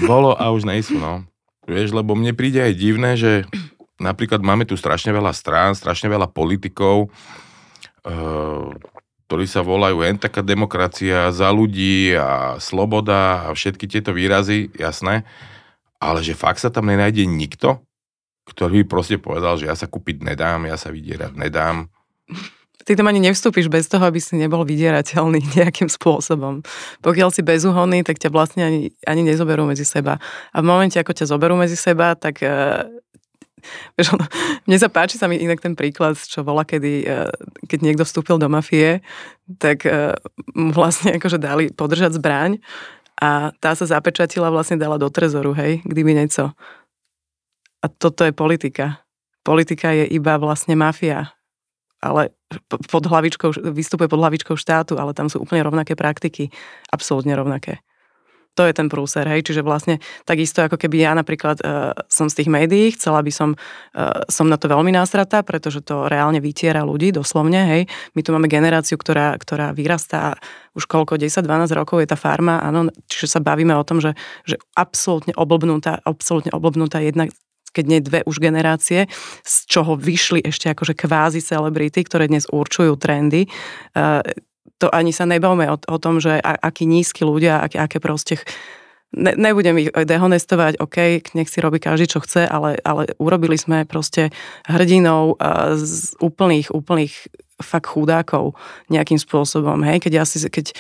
[0.10, 1.26] Bolo a už nejsú, no.
[1.66, 3.48] Vieš, lebo mne príde aj divné, že
[3.98, 8.68] napríklad máme tu strašne veľa strán, strašne veľa politikov, uh,
[9.26, 15.24] ktorí sa volajú len taká demokracia za ľudí a sloboda a všetky tieto výrazy, jasné,
[15.98, 17.80] ale že fakt sa tam nenájde nikto,
[18.44, 21.88] ktorý by proste povedal, že ja sa kúpiť nedám, ja sa vydierať nedám
[22.84, 26.62] ty tam ani nevstúpiš bez toho, aby si nebol vydierateľný nejakým spôsobom.
[27.04, 30.20] Pokiaľ si bezúhonný, tak ťa vlastne ani, ani nezoberú medzi seba.
[30.52, 32.86] A v momente, ako ťa zoberú medzi seba, tak uh,
[33.96, 34.28] Vieš, ono,
[34.68, 37.32] mne sa páči sa mi inak ten príklad, čo bola, kedy, uh,
[37.68, 39.00] keď niekto vstúpil do mafie,
[39.56, 40.16] tak uh,
[40.52, 42.60] mu vlastne akože dali podržať zbraň
[43.24, 46.52] a tá sa zapečatila vlastne dala do trezoru, hej, kdyby niečo.
[47.84, 49.04] A toto je politika.
[49.44, 51.36] Politika je iba vlastne mafia
[52.04, 52.36] ale
[52.68, 56.52] pod hlavičkou, vystupuje pod hlavičkou štátu, ale tam sú úplne rovnaké praktiky.
[56.92, 57.80] Absolútne rovnaké.
[58.54, 59.98] To je ten prúser, hej, čiže vlastne
[60.30, 63.58] takisto ako keby ja napríklad uh, som z tých médií, chcela by som,
[63.98, 67.82] uh, som na to veľmi násratá, pretože to reálne vytiera ľudí, doslovne, hej.
[68.14, 70.38] My tu máme generáciu, ktorá, ktorá vyrastá
[70.78, 74.14] už koľko, 10-12 rokov je tá farma, áno, čiže sa bavíme o tom, že,
[74.46, 77.34] že absolútne oblbnutá, absolútne oblbnutá jedna
[77.74, 79.10] keď nie dve už generácie,
[79.42, 83.50] z čoho vyšli ešte akože kvázi celebrity, ktoré dnes určujú trendy.
[83.98, 84.22] Eh,
[84.78, 88.38] to ani sa nebavme o, o tom, že akí nízky ľudia, aké, aké proste
[89.16, 90.98] ne, nebudem ich dehonestovať, OK,
[91.38, 94.34] nech si robí každý, čo chce, ale, ale urobili sme proste
[94.70, 97.14] hrdinou eh, z úplných, úplných
[97.62, 98.58] fakt chudákov
[98.92, 100.76] nejakým spôsobom, hej, keď ja si, keď,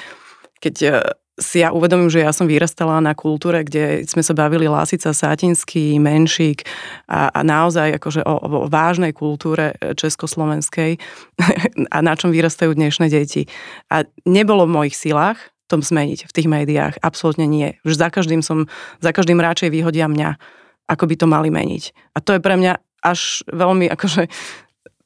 [0.60, 4.69] keď eh, si ja uvedomím, že ja som vyrastala na kultúre, kde sme sa bavili
[4.69, 6.62] Lásica, Sátinský, Menšík
[7.10, 11.02] a, a naozaj akože o, o vážnej kultúre e, československej
[11.96, 13.50] a na čom vyrastajú dnešné deti.
[13.89, 15.41] A nebolo v mojich silách
[15.74, 17.02] tom zmeniť v tých médiách.
[17.02, 17.82] Absolútne nie.
[17.82, 18.69] Už za každým som,
[19.02, 20.38] za každým radšej vyhodia mňa,
[20.86, 22.13] ako by to mali meniť.
[22.13, 24.30] A to je pre mňa až veľmi akože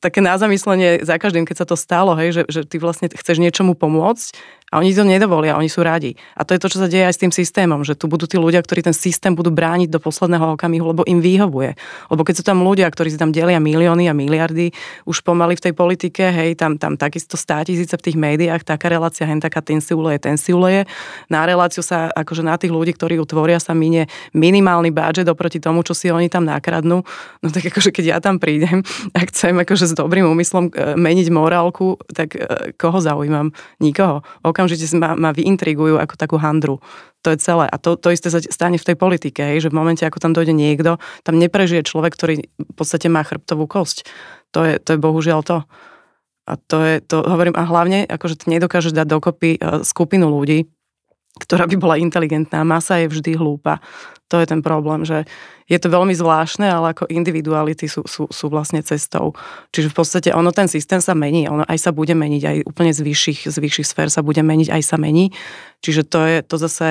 [0.03, 3.41] také na zamyslenie za každým, keď sa to stalo, hej, že, že ty vlastne chceš
[3.41, 6.11] niečomu pomôcť a oni to nedovolia, oni sú radi.
[6.35, 8.35] A to je to, čo sa deje aj s tým systémom, že tu budú tí
[8.35, 11.79] ľudia, ktorí ten systém budú brániť do posledného okamihu, lebo im vyhovuje.
[12.11, 14.75] Lebo keď sú tam ľudia, ktorí si tam delia milióny a miliardy,
[15.07, 18.91] už pomaly v tej politike, hej, tam, tam takisto stá tisíce v tých médiách, taká
[18.91, 20.83] relácia, hen taká, ten si uleje, ten si uleje.
[21.31, 25.63] Na reláciu sa, akože na tých ľudí, ktorí ju tvoria, sa minie minimálny budget oproti
[25.63, 27.07] tomu, čo si oni tam nakradnú.
[27.39, 28.83] No tak akože keď ja tam prídem
[29.15, 33.55] a chcem akože s dobrým úmyslom e, meniť morálku, tak e, koho zaujímam?
[33.79, 34.27] Nikoho
[34.57, 36.81] okamžite ma, ma vyintrigujú ako takú handru.
[37.21, 37.69] To je celé.
[37.69, 40.33] A to, to isté sa stane v tej politike, hej, že v momente, ako tam
[40.33, 44.09] dojde niekto, tam neprežije človek, ktorý v podstate má chrbtovú kosť.
[44.57, 45.61] To je, to je bohužiaľ to.
[46.47, 50.65] A to je, to hovorím, a hlavne, akože ty nedokážeš dať dokopy e, skupinu ľudí,
[51.37, 52.65] ktorá by bola inteligentná.
[52.65, 53.79] Masa je vždy hlúpa.
[54.27, 55.23] To je ten problém, že
[55.71, 59.31] je to veľmi zvláštne, ale ako individuality sú, sú, sú vlastne cestou.
[59.71, 62.91] Čiže v podstate ono, ten systém sa mení, ono aj sa bude meniť, aj úplne
[62.91, 65.31] z vyšších, z vyšších sfér sa bude meniť, aj sa mení.
[65.79, 66.87] Čiže to je, to zase,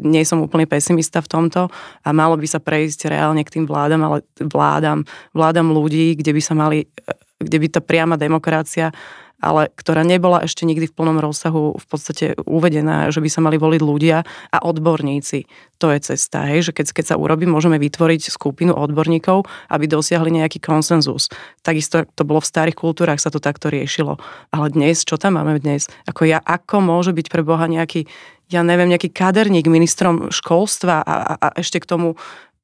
[0.00, 1.68] nie som úplne pesimista v tomto
[2.04, 5.04] a malo by sa prejsť reálne k tým vládam, ale vládam,
[5.36, 6.88] vládam ľudí, kde by sa mali,
[7.36, 8.92] kde by tá priama demokracia
[9.38, 13.54] ale ktorá nebola ešte nikdy v plnom rozsahu v podstate uvedená, že by sa mali
[13.54, 15.46] voliť ľudia a odborníci.
[15.78, 20.42] To je cesta, hej, že keď, keď sa urobí, môžeme vytvoriť skupinu odborníkov, aby dosiahli
[20.42, 21.30] nejaký konsenzus.
[21.62, 24.18] Takisto to bolo v starých kultúrach, sa to takto riešilo.
[24.50, 25.86] Ale dnes, čo tam máme dnes?
[26.10, 28.10] Ako ja, ako môže byť pre Boha nejaký
[28.48, 32.16] ja neviem, nejaký kaderník ministrom školstva a, a, a ešte k tomu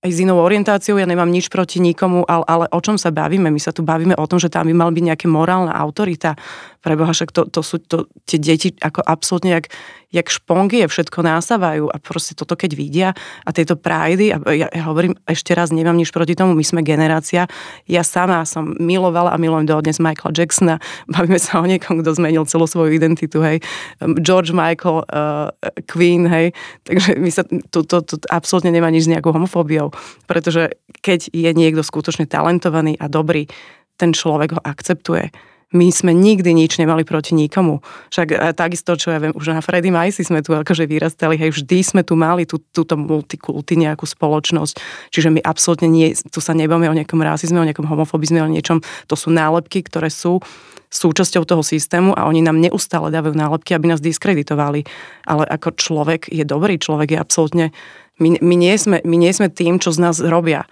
[0.04, 3.48] aj s inou orientáciou, ja nemám nič proti nikomu, ale, ale o čom sa bavíme?
[3.48, 6.36] My sa tu bavíme o tom, že tam by mal byť nejaká morálna autorita.
[6.84, 9.72] Preboha, však to, to sú to, tie deti ako absolútne jak,
[10.12, 13.08] jak špongie všetko násávajú a proste toto keď vidia
[13.40, 16.84] a tieto prajdy, a ja, ja hovorím ešte raz, nemám nič proti tomu, my sme
[16.84, 17.48] generácia,
[17.88, 20.76] ja sama som milovala a milujem dodnes Michaela Jacksona,
[21.16, 23.64] bavíme sa o niekom, kto zmenil celú svoju identitu, hej,
[24.20, 25.48] George Michael, uh,
[25.88, 26.52] Queen, hej,
[26.84, 29.88] takže my sa, to, to, to absolútne nemá nič s nejakou homofóbiou,
[30.28, 33.48] pretože keď je niekto skutočne talentovaný a dobrý,
[33.96, 37.82] ten človek ho akceptuje my sme nikdy nič nemali proti nikomu.
[38.14, 41.50] Však e, takisto, čo ja viem, už na Freddy Majsi sme tu akože vyrastali, hej,
[41.50, 44.78] vždy sme tu mali tú, túto multikulty nejakú spoločnosť.
[45.10, 48.78] Čiže my absolútne nie, tu sa nebavíme o nejakom rasizme, o nejakom homofobizme, o niečom.
[49.10, 50.38] To sú nálepky, ktoré sú
[50.94, 54.86] súčasťou toho systému a oni nám neustále dávajú nálepky, aby nás diskreditovali.
[55.26, 57.66] Ale ako človek je dobrý, človek je absolútne...
[58.22, 60.70] My, my, nie, sme, my nie sme tým, čo z nás robia.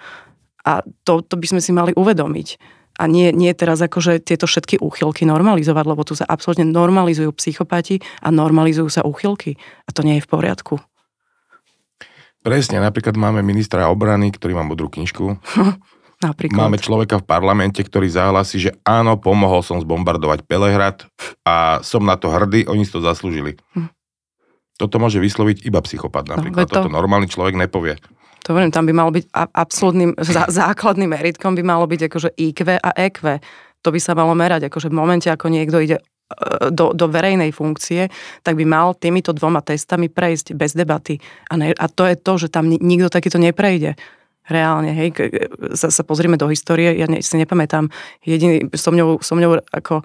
[0.63, 4.81] A to, to by sme si mali uvedomiť a nie, nie teraz akože tieto všetky
[4.81, 9.57] úchylky normalizovať, lebo tu sa absolútne normalizujú psychopati a normalizujú sa úchylky.
[9.89, 10.75] A to nie je v poriadku.
[12.43, 15.25] Presne, napríklad máme ministra obrany, ktorý má modrú knižku.
[16.23, 16.71] Napríklad.
[16.71, 21.03] Máme človeka v parlamente, ktorý zahlasí, že áno, pomohol som zbombardovať Pelehrad
[21.43, 23.59] a som na to hrdý, oni si to zaslúžili.
[23.75, 23.91] Hm.
[24.79, 26.67] Toto môže vysloviť iba psychopat napríklad.
[26.67, 26.75] No, to...
[26.87, 27.99] Toto normálny človek nepovie.
[28.43, 30.19] To hovorím, tam by malo byť absolútnym
[30.63, 33.39] základným meritkom by malo byť akože IQ a EQ.
[33.83, 36.03] To by sa malo merať, akože v momente, ako niekto ide e,
[36.71, 38.11] do, do verejnej funkcie,
[38.47, 41.19] tak by mal týmito dvoma testami prejsť bez debaty.
[41.51, 43.99] A, ne, a to je to, že tam nikto takýto neprejde.
[44.43, 45.15] Reálne, hej,
[45.79, 47.87] sa, sa pozrieme do histórie, ja ne, si nepamätám,
[48.27, 50.03] jediný, so mňou, so mňou ako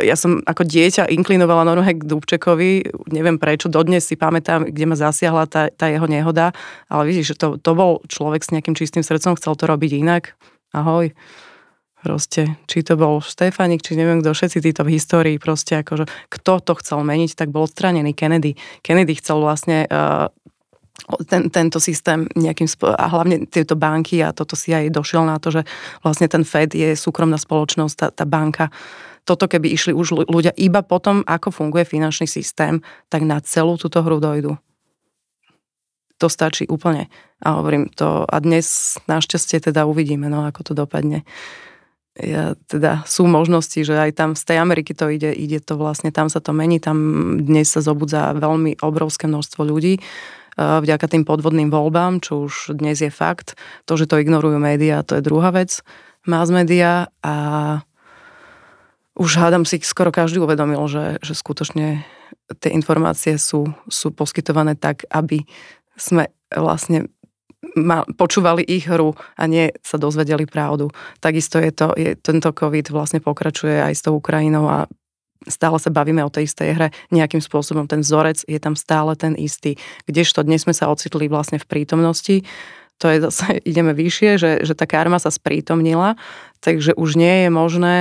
[0.00, 4.96] ja som ako dieťa inklinovala normálne k Dubčekovi, neviem prečo, dodnes si pamätám, kde ma
[4.96, 6.54] zasiahla tá, tá jeho nehoda,
[6.86, 10.38] ale vidíš, že to, to bol človek s nejakým čistým srdcom, chcel to robiť inak.
[10.70, 11.10] Ahoj.
[12.06, 16.62] Proste, či to bol Štefanik, či neviem kto, všetci títo v histórii, proste akože, kto
[16.62, 18.54] to chcel meniť, tak bol odstranený Kennedy.
[18.86, 20.30] Kennedy chcel vlastne uh,
[21.26, 25.50] ten, tento systém nejakým a hlavne tieto banky a toto si aj došiel na to,
[25.50, 25.62] že
[26.06, 28.70] vlastne ten Fed je súkromná spoločnosť, tá, tá banka
[29.26, 32.78] toto keby išli už ľudia iba potom, ako funguje finančný systém,
[33.10, 34.54] tak na celú túto hru dojdu.
[36.22, 37.10] To stačí úplne.
[37.42, 41.26] A hovorím to, a dnes našťastie teda uvidíme, no ako to dopadne.
[42.16, 46.08] Ja, teda sú možnosti, že aj tam z tej Ameriky to ide, ide to vlastne,
[46.08, 46.96] tam sa to mení, tam
[47.44, 50.00] dnes sa zobudza veľmi obrovské množstvo ľudí
[50.56, 53.60] vďaka tým podvodným voľbám, čo už dnes je fakt.
[53.84, 55.84] To, že to ignorujú médiá, to je druhá vec.
[56.24, 57.34] Mass media a
[59.16, 62.04] už hádam si skoro každý uvedomil, že, že skutočne
[62.60, 65.42] tie informácie sú, sú poskytované tak, aby
[65.96, 67.08] sme vlastne
[67.74, 70.92] ma, počúvali ich hru a nie sa dozvedeli pravdu.
[71.18, 74.84] Takisto je to, je, tento COVID vlastne pokračuje aj s tou Ukrajinou a
[75.48, 76.88] stále sa bavíme o tej istej hre.
[77.08, 79.80] Nejakým spôsobom ten vzorec je tam stále ten istý.
[80.04, 82.44] Kdežto dnes sme sa ocitli vlastne v prítomnosti
[82.96, 86.16] to je zase, ideme vyššie, že, že tá karma sa sprítomnila,
[86.64, 87.96] takže už nie je možné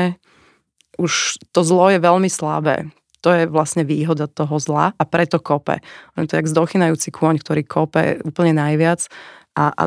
[0.97, 2.89] už to zlo je veľmi slabé.
[3.25, 5.81] To je vlastne výhoda toho zla a preto kope.
[6.13, 9.09] On je to jak zdochinajúci kôň, ktorý kope úplne najviac
[9.57, 9.83] a, a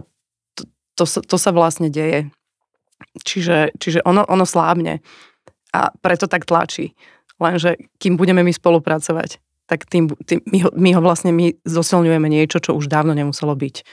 [0.59, 0.63] to,
[0.99, 2.27] to, sa, to sa vlastne deje.
[3.23, 4.99] Čiže, čiže ono, ono slábne
[5.71, 6.99] a preto tak tlačí.
[7.39, 9.39] Lenže kým budeme my spolupracovať,
[9.71, 13.55] tak tým, tým my, ho, my ho vlastne my zosilňujeme niečo, čo už dávno nemuselo
[13.55, 13.87] byť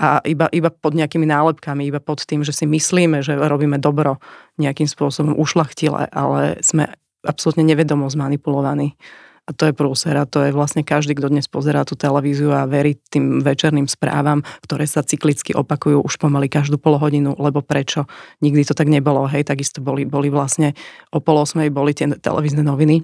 [0.00, 4.16] a iba, iba pod nejakými nálepkami, iba pod tým, že si myslíme, že robíme dobro
[4.56, 8.96] nejakým spôsobom ušlachtile, ale sme absolútne nevedomo zmanipulovaní.
[9.42, 12.62] A to je prúser a to je vlastne každý, kto dnes pozerá tú televíziu a
[12.62, 18.06] verí tým večerným správam, ktoré sa cyklicky opakujú už pomaly každú hodinu, lebo prečo?
[18.38, 20.78] Nikdy to tak nebolo, hej, takisto boli, boli vlastne
[21.10, 23.02] o pol osmej boli tie televízne noviny,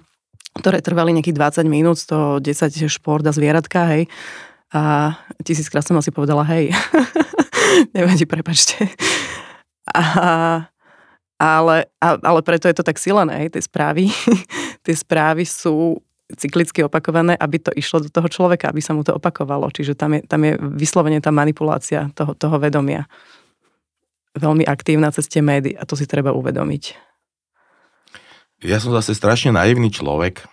[0.62, 4.06] ktoré trvali nejakých 20 minút, to 10 šport a zvieratka, hej,
[4.68, 6.72] a tisíckrát som asi povedala hej.
[7.96, 8.88] Nevadí, prepačte.
[9.88, 10.68] A,
[11.40, 14.12] ale, a, ale preto je to tak silené, tie správy.
[14.84, 19.16] tie správy sú cyklicky opakované, aby to išlo do toho človeka, aby sa mu to
[19.16, 19.72] opakovalo.
[19.72, 23.08] Čiže tam je, tam je vyslovene tá manipulácia toho, toho vedomia.
[24.36, 27.08] Veľmi aktívna cez tie médií a to si treba uvedomiť.
[28.60, 30.44] Ja som zase strašne naivný človek,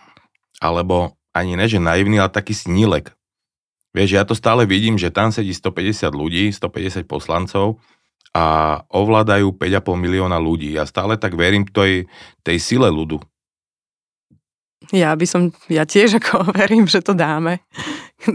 [0.63, 3.11] alebo ani ne, že naivný, ale taký snílek.
[3.95, 7.79] Vieš, ja to stále vidím, že tam sedí 150 ľudí, 150 poslancov
[8.35, 10.75] a ovládajú 5,5 milióna ľudí.
[10.75, 12.11] Ja stále tak verím tej,
[12.43, 13.23] tej sile ľudu.
[14.91, 17.63] Ja by som, ja tiež ako verím, že to dáme.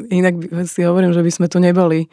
[0.09, 2.09] Inak si hovorím, že by sme tu neboli.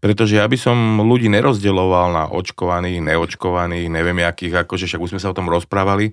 [0.00, 5.22] Pretože ja by som ľudí nerozdeloval na očkovaných, neočkovaných, neviem akých, akože však už sme
[5.22, 6.10] sa o tom rozprávali,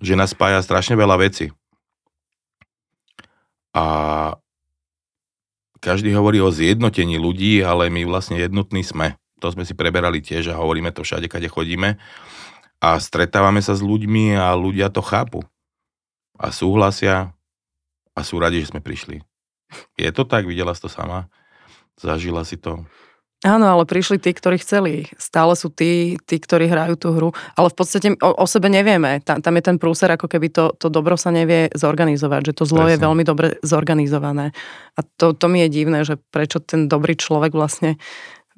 [0.00, 1.52] že nás spája strašne veľa veci.
[3.76, 3.84] A
[5.78, 9.18] každý hovorí o zjednotení ľudí, ale my vlastne jednotní sme.
[9.38, 11.98] To sme si preberali tiež a hovoríme to všade, kade chodíme.
[12.78, 15.42] A stretávame sa s ľuďmi a ľudia to chápu.
[16.38, 17.34] A súhlasia
[18.14, 19.22] a sú radi, že sme prišli.
[19.94, 20.46] Je to tak?
[20.46, 21.30] Videla si to sama?
[21.98, 22.86] Zažila si to?
[23.46, 25.06] Áno, ale prišli tí, ktorí chceli.
[25.14, 27.30] Stále sú tí, tí ktorí hrajú tú hru.
[27.54, 29.22] Ale v podstate o, o sebe nevieme.
[29.22, 32.50] Tam, tam je ten prúser, ako keby to, to dobro sa nevie zorganizovať.
[32.50, 32.98] Že to zlo Presne.
[32.98, 34.50] je veľmi dobre zorganizované.
[34.98, 37.94] A to, to mi je divné, že prečo ten dobrý človek vlastne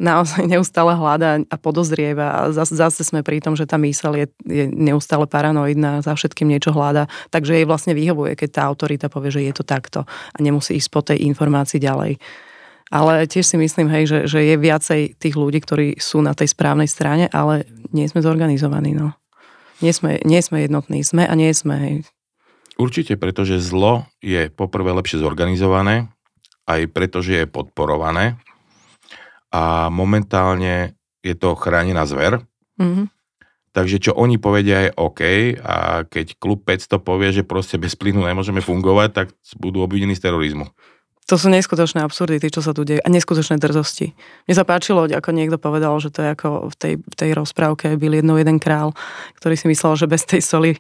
[0.00, 4.26] naozaj neustále hľadá a podozrieva a zase, zase sme pri tom, že tá mysel je,
[4.48, 9.28] je neustále paranoidná, za všetkým niečo hľadá, takže jej vlastne vyhovuje, keď tá autorita povie,
[9.28, 12.16] že je to takto a nemusí ísť po tej informácii ďalej.
[12.90, 16.50] Ale tiež si myslím, hej, že, že je viacej tých ľudí, ktorí sú na tej
[16.50, 17.62] správnej strane, ale
[17.94, 18.98] nie sme zorganizovaní.
[18.98, 19.14] No.
[19.79, 21.07] Nie, sme, nie sme jednotní.
[21.07, 21.74] Sme a nie sme.
[21.79, 21.94] Hej.
[22.76, 26.11] Určite, pretože zlo je poprvé lepšie zorganizované,
[26.66, 28.38] aj preto, že je podporované
[29.50, 32.42] a momentálne je to chránená zver.
[32.79, 33.07] Mm-hmm.
[33.70, 35.20] Takže čo oni povedia je OK
[35.62, 39.26] a keď klub 500 povie, že proste bez plynu nemôžeme fungovať, tak
[39.62, 40.66] budú obvinení z terorizmu.
[41.30, 44.18] To sú neskutočné absurdity, čo sa tu deje a neskutočné drzosti.
[44.50, 47.94] Mne sa páčilo, ako niekto povedal, že to je ako v tej, v tej rozprávke
[47.94, 48.90] byl jednou jeden král,
[49.38, 50.70] ktorý si myslel, že bez tej soli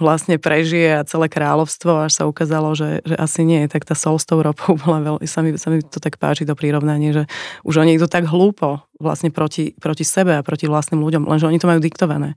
[0.00, 3.68] vlastne prežije a celé kráľovstvo, až sa ukázalo, že, že asi nie.
[3.68, 6.48] Tak tá sol s tou ropou bola veľmi, sa mi, sa mi to tak páči,
[6.48, 7.22] to prirovnanie, že
[7.68, 11.60] už oni idú tak hlúpo vlastne proti, proti sebe a proti vlastným ľuďom, lenže oni
[11.60, 12.32] to majú diktované.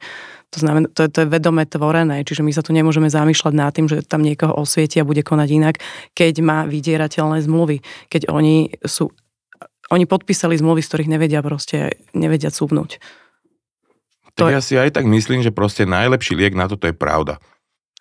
[0.51, 3.71] To znamená, to je, to je vedome tvorené, čiže my sa tu nemôžeme zamýšľať nad
[3.71, 5.75] tým, že tam niekoho osvietia a bude konať inak,
[6.11, 7.79] keď má vydierateľné zmluvy.
[8.11, 9.15] Keď oni sú,
[9.95, 12.99] oni podpísali zmluvy, z ktorých nevedia proste, nevedia cúvnuť.
[14.35, 14.55] Tak je...
[14.55, 17.39] ja si aj tak myslím, že proste najlepší liek na toto je pravda.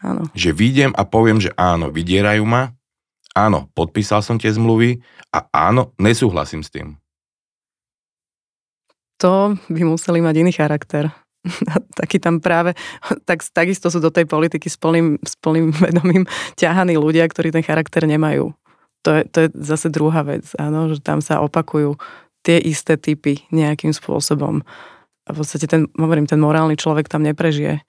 [0.03, 0.27] Áno.
[0.35, 2.75] Že vidiem a poviem, že áno, vydierajú ma,
[3.31, 4.99] áno, podpísal som tie zmluvy
[5.31, 6.99] a áno, nesúhlasím s tým.
[9.23, 11.13] To by museli mať iný charakter.
[12.01, 12.77] Taký tam práve,
[13.25, 16.25] tak, takisto sú do tej politiky s plným, s plným vedomím
[16.57, 18.53] ťahaní ľudia, ktorí ten charakter nemajú.
[19.09, 21.97] To je, to je zase druhá vec, áno, že tam sa opakujú
[22.45, 24.61] tie isté typy nejakým spôsobom.
[25.25, 27.81] A v podstate ten, hovorím, ten morálny človek tam neprežije.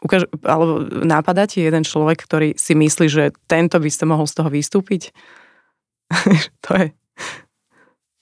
[0.00, 4.34] Ukáž, alebo nápada ti jeden človek, ktorý si myslí, že tento by ste mohol z
[4.38, 5.10] toho vystúpiť?
[6.64, 6.86] to je...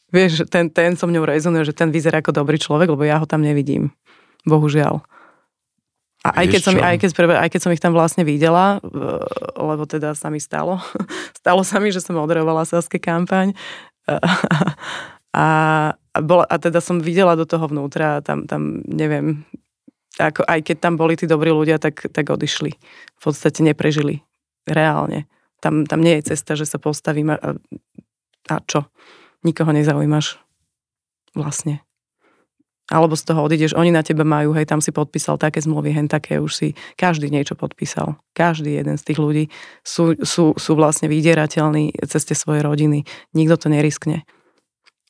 [0.09, 3.29] Vieš, ten, ten so mňou rezonuje, že ten vyzerá ako dobrý človek, lebo ja ho
[3.29, 3.92] tam nevidím.
[4.46, 5.03] Bohužiaľ.
[6.27, 8.83] A aj keď, som, aj, keď, aj keď som ich tam vlastne videla,
[9.55, 10.83] lebo teda sa mi stalo,
[11.40, 13.55] stalo sa mi, že som moderovala selské kampaň
[15.33, 15.48] a,
[15.94, 19.46] a, bola, a teda som videla do toho vnútra a tam, tam neviem,
[20.18, 22.74] ako, aj keď tam boli tí dobrí ľudia, tak, tak odišli.
[23.14, 24.27] V podstate neprežili.
[24.66, 25.31] Reálne.
[25.62, 27.38] Tam, tam nie je cesta, že sa postavím a,
[28.51, 28.90] a čo?
[29.46, 30.42] Nikoho nezaujímaš.
[31.38, 31.88] Vlastne
[32.88, 36.09] alebo z toho odídeš, oni na teba majú, hej, tam si podpísal také zmluvy, hen
[36.09, 38.16] také už si, každý niečo podpísal.
[38.33, 39.44] Každý jeden z tých ľudí
[39.85, 43.05] sú, sú, sú vlastne vydierateľní cez tie svoje rodiny.
[43.37, 44.24] Nikto to neriskne.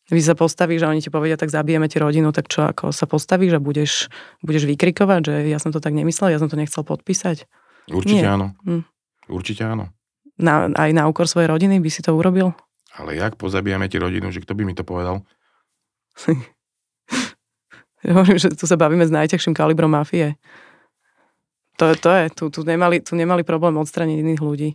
[0.09, 3.05] Vy sa postavíš a oni ti povedia, tak zabijeme ti rodinu, tak čo, ako sa
[3.05, 4.09] postavíš a budeš,
[4.41, 7.47] budeš vykrikovať, že ja som to tak nemyslel, ja som to nechcel podpísať?
[7.93, 8.35] Určite Nie.
[8.35, 8.57] áno.
[8.65, 8.83] Hm.
[9.29, 9.93] Určite áno.
[10.41, 12.57] Na, aj na úkor svojej rodiny by si to urobil?
[12.97, 15.23] Ale jak pozabijame ti rodinu, že kto by mi to povedal?
[18.09, 20.41] Hovorím, že tu sa bavíme s najťažším kalibrom mafie.
[21.79, 24.71] To, to je, tu, tu, nemali, tu nemali problém odstraniť iných ľudí.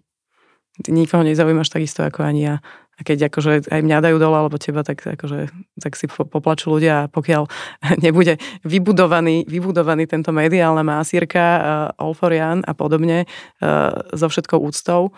[0.82, 2.56] Ty nikoho nezaujímaš takisto ako ani ja.
[2.94, 5.50] A keď akože aj mňa dajú dole, alebo teba, tak, akože,
[5.82, 7.50] tak si poplačú ľudia a pokiaľ
[8.06, 11.62] nebude vybudovaný, vybudovaný tento mediálna másírka, uh,
[12.06, 15.10] Olforian a podobne, uh, so všetkou úctou,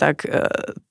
[0.00, 0.40] tak, e,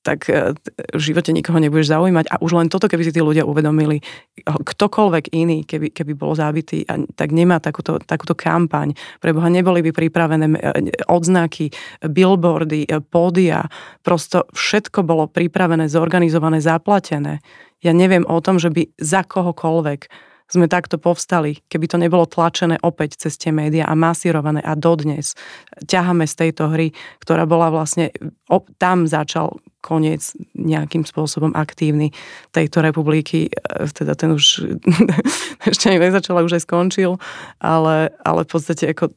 [0.06, 0.54] tak e,
[0.94, 2.30] v živote nikoho nebudeš zaujímať.
[2.30, 4.06] A už len toto, keby si tí ľudia uvedomili,
[4.46, 6.86] ktokoľvek iný, keby, keby bol zabitý,
[7.18, 8.94] tak nemá takúto, takúto kampaň.
[9.18, 11.74] Preboha neboli by pripravené e, odznaky,
[12.06, 13.66] billboardy, pódia.
[14.06, 17.42] Prosto všetko bolo pripravené, zorganizované, zaplatené.
[17.82, 22.82] Ja neviem o tom, že by za kohokoľvek sme takto povstali, keby to nebolo tlačené
[22.82, 25.38] opäť cez tie médiá a masírované a dodnes
[25.86, 26.90] ťaháme z tejto hry,
[27.22, 28.10] ktorá bola vlastne,
[28.50, 32.12] op, tam začal koniec nejakým spôsobom aktívny
[32.52, 34.66] tejto republiky, e, teda ten už
[35.72, 37.22] ešte ani nezačal, už aj skončil,
[37.62, 39.14] ale, ale v podstate ako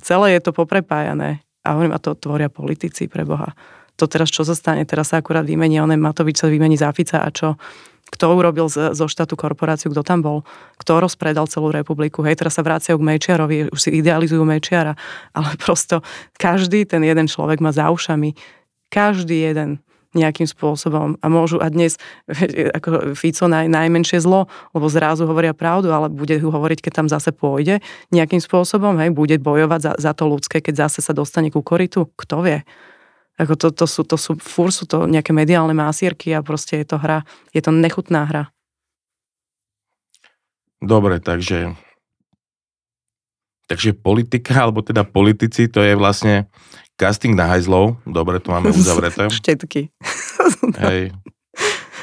[0.00, 3.52] celé je to poprepájané a hovorím, a to tvoria politici pre Boha.
[3.98, 4.86] To teraz čo sa stane?
[4.86, 7.58] Teraz sa akurát vymení, on Matovič sa vymení za Fica a čo?
[8.08, 10.38] Kto urobil zo štátu korporáciu, kto tam bol,
[10.80, 12.24] kto rozpredal celú republiku.
[12.24, 14.96] Hej, teraz sa vracajú k Mečiarovi, už si idealizujú Mečiara,
[15.32, 16.00] ale prosto
[16.36, 18.32] každý ten jeden človek má za ušami,
[18.88, 19.84] každý jeden
[20.16, 22.00] nejakým spôsobom a môžu a dnes
[22.78, 27.06] ako Fico naj, najmenšie zlo, lebo zrazu hovoria pravdu, ale bude ju hovoriť, keď tam
[27.12, 31.52] zase pôjde nejakým spôsobom, hej, bude bojovať za, za to ľudské, keď zase sa dostane
[31.52, 32.58] ku koritu, kto vie.
[33.38, 36.86] Ako to, to, sú, to sú, fúr sú to nejaké mediálne másierky a proste je
[36.90, 37.22] to hra,
[37.54, 38.50] je to nechutná hra.
[40.82, 41.74] Dobre, takže
[43.68, 46.48] takže politika, alebo teda politici, to je vlastne
[46.96, 48.00] casting na hajzlov.
[48.08, 49.28] Dobre, to máme uzavreté.
[49.28, 49.92] štetky.
[50.82, 51.12] Hej.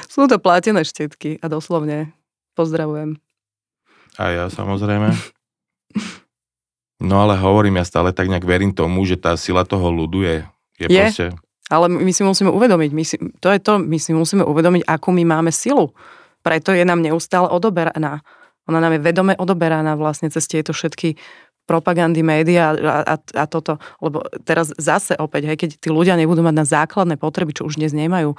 [0.08, 2.16] Sú to platené štetky a doslovne
[2.56, 3.20] pozdravujem.
[4.16, 5.12] A ja samozrejme.
[7.04, 10.36] No ale hovorím, ja stále tak nejak verím tomu, že tá sila toho ľudu je
[10.80, 11.26] je, je proste...
[11.72, 15.10] ale my si musíme uvedomiť, my si, to je to, my si musíme uvedomiť, akú
[15.16, 15.96] my máme silu.
[16.46, 18.22] Preto je nám neustále odoberaná.
[18.66, 21.18] Ona nám je vedome odoberaná vlastne cez tieto všetky
[21.66, 23.82] propagandy, média a, a, a toto.
[23.98, 27.82] Lebo teraz zase opäť, hej, keď tí ľudia nebudú mať na základné potreby, čo už
[27.82, 28.38] dnes nemajú,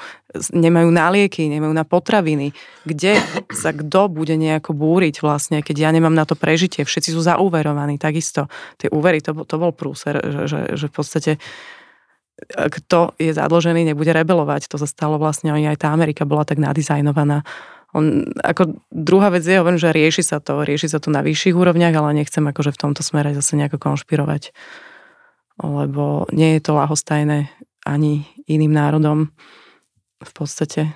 [0.55, 2.55] nemajú na lieky, nemajú na potraviny,
[2.87, 3.18] kde
[3.51, 6.87] sa kto bude nejako búriť vlastne, keď ja nemám na to prežitie.
[6.87, 8.47] Všetci sú zauverovaní, takisto.
[8.78, 11.32] Tie úvery, to, to bol prúser, že, že, že v podstate
[12.47, 14.68] kto je zadlžený, nebude rebelovať.
[14.68, 17.43] To sa stalo vlastne, aj tá Amerika bola tak nadizajnovaná.
[17.97, 21.57] On, ako druhá vec je, hovorím, že rieši sa to, rieši sa to na vyšších
[21.57, 24.53] úrovniach, ale nechcem akože v tomto smere zase nejako konšpirovať.
[25.64, 27.49] Lebo nie je to lahostajné
[27.89, 29.32] ani iným národom
[30.20, 30.93] v podstate.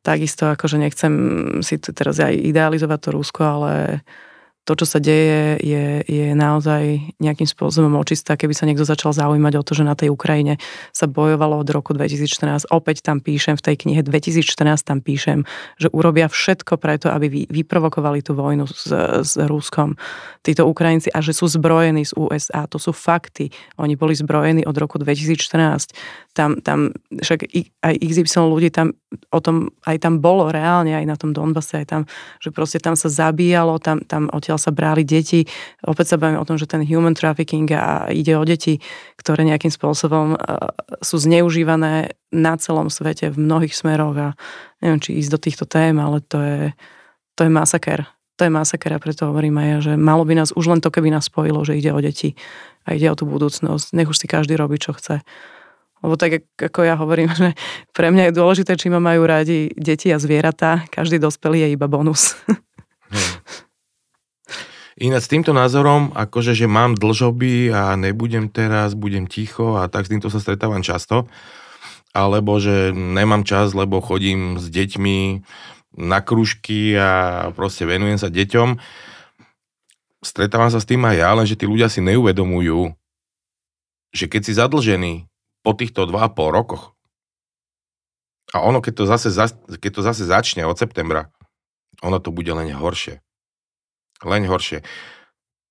[0.00, 1.12] Takisto akože nechcem
[1.60, 3.72] si tu teraz aj idealizovať to Rusko, ale
[4.64, 8.40] to, čo sa deje, je, je naozaj nejakým spôsobom očistá.
[8.40, 10.56] Keby sa niekto začal zaujímať o to, že na tej Ukrajine
[10.96, 15.44] sa bojovalo od roku 2014, opäť tam píšem v tej knihe 2014 tam píšem,
[15.76, 18.88] že urobia všetko preto, aby vyprovokovali tú vojnu s,
[19.20, 20.00] s Ruskom,
[20.40, 22.64] títo Ukrajinci a že sú zbrojení z USA.
[22.72, 23.52] To sú fakty.
[23.76, 25.92] Oni boli zbrojení od roku 2014.
[26.32, 27.52] Tam, tam však
[27.84, 28.96] aj XY ľudí tam
[29.32, 32.02] o tom, aj tam bolo reálne, aj na tom Donbase, aj tam,
[32.38, 35.46] že proste tam sa zabíjalo, tam, tam odtiaľ sa brali deti.
[35.84, 38.78] Opäť sa bavíme o tom, že ten human trafficking a ide o deti,
[39.18, 40.36] ktoré nejakým spôsobom e,
[41.00, 44.28] sú zneužívané na celom svete v mnohých smeroch a
[44.82, 46.60] neviem, či ísť do týchto tém, ale to je,
[47.38, 48.06] to je masaker.
[48.34, 50.90] To je masaker a preto hovorím aj ja, že malo by nás už len to,
[50.90, 52.34] keby nás spojilo, že ide o deti
[52.82, 53.94] a ide o tú budúcnosť.
[53.94, 55.22] Nech už si každý robí, čo chce.
[56.04, 57.56] Lebo tak, ako ja hovorím, že
[57.96, 60.84] pre mňa je dôležité, či ma majú radi deti a zvieratá.
[60.92, 62.36] Každý dospelý je iba bonus.
[64.94, 70.06] Ináč s týmto názorom, akože, že mám dlžoby a nebudem teraz, budem ticho a tak
[70.06, 71.26] s týmto sa stretávam často,
[72.14, 75.42] alebo že nemám čas, lebo chodím s deťmi
[75.98, 77.10] na kružky a
[77.58, 78.78] proste venujem sa deťom.
[80.22, 82.94] Stretávam sa s tým aj ja, lenže tí ľudia si neuvedomujú,
[84.14, 85.14] že keď si zadlžený
[85.64, 86.94] po týchto 2,5 rokoch
[88.54, 89.28] a ono, keď to, zase,
[89.82, 91.34] keď to zase začne od septembra,
[92.06, 93.18] ono to bude len horšie.
[94.22, 94.86] Len horšie.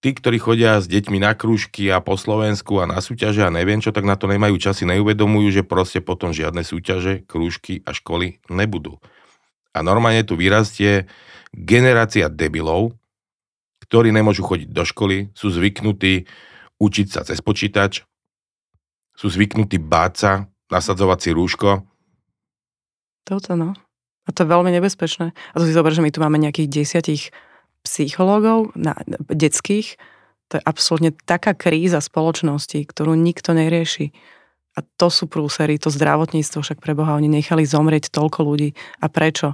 [0.03, 3.79] Tí, ktorí chodia s deťmi na krúžky a po Slovensku a na súťaže a neviem
[3.79, 8.43] čo, tak na to nemajú časy, neuvedomujú, že proste potom žiadne súťaže, krúžky a školy
[8.51, 8.99] nebudú.
[9.71, 11.07] A normálne tu vyrastie
[11.55, 12.99] generácia debilov,
[13.87, 16.27] ktorí nemôžu chodiť do školy, sú zvyknutí
[16.83, 18.03] učiť sa cez počítač,
[19.13, 20.31] sú zvyknutí báť sa,
[20.73, 21.69] nasadzovať si rúško.
[23.23, 23.77] Toto no.
[24.23, 25.35] A to je veľmi nebezpečné.
[25.35, 27.31] A to si zober, že my tu máme nejakých desiatich
[27.83, 28.95] psychológov na,
[29.27, 29.99] detských,
[30.47, 34.15] to je absolútne taká kríza spoločnosti, ktorú nikto nerieši.
[34.73, 38.73] A to sú prúsery, to zdravotníctvo, však pre Boha, oni nechali zomrieť toľko ľudí.
[39.01, 39.53] A prečo?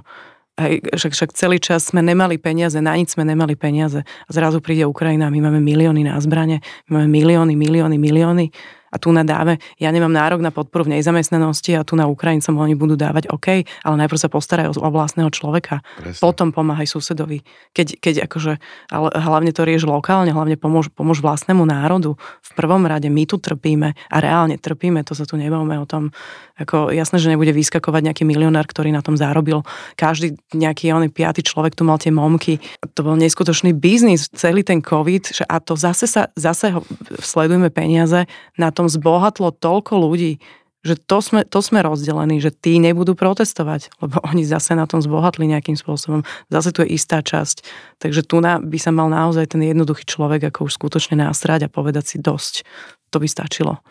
[0.60, 4.04] Hej, však, však celý čas sme nemali peniaze, na nič sme nemali peniaze.
[4.04, 8.46] A zrazu príde Ukrajina, my máme milióny na zbrane, my máme milióny, milióny, milióny.
[8.90, 12.58] A tu na dáve, ja nemám nárok na podporu v nezamestnanosti a tu na Ukrajincom
[12.58, 15.86] oni budú dávať OK, ale najprv sa postarajú o vlastného človeka.
[16.02, 16.18] Presne.
[16.18, 17.46] Potom pomáhaj susedovi.
[17.70, 18.58] Keď, keď akože,
[18.90, 22.18] ale hlavne to rieš lokálne, hlavne pomôž, pomôž vlastnému národu.
[22.42, 26.10] V prvom rade my tu trpíme a reálne trpíme, to sa tu nebavíme o tom.
[26.58, 29.64] Ako, jasné, že nebude vyskakovať nejaký milionár, ktorý na tom zarobil.
[29.96, 32.60] Každý nejaký oný piatý človek tu mal tie momky.
[32.98, 36.84] To bol neskutočný biznis, celý ten COVID, že a to zase sa, zase ho,
[37.22, 38.28] sledujeme peniaze
[38.60, 40.40] na to tom zbohatlo toľko ľudí,
[40.80, 45.04] že to sme, to sme rozdelení, že tí nebudú protestovať, lebo oni zase na tom
[45.04, 46.24] zbohatli nejakým spôsobom.
[46.48, 47.60] Zase tu je istá časť.
[48.00, 51.72] Takže tu na, by sa mal naozaj ten jednoduchý človek ako už skutočne násrať a
[51.72, 52.64] povedať si dosť.
[53.12, 53.84] To by stačilo.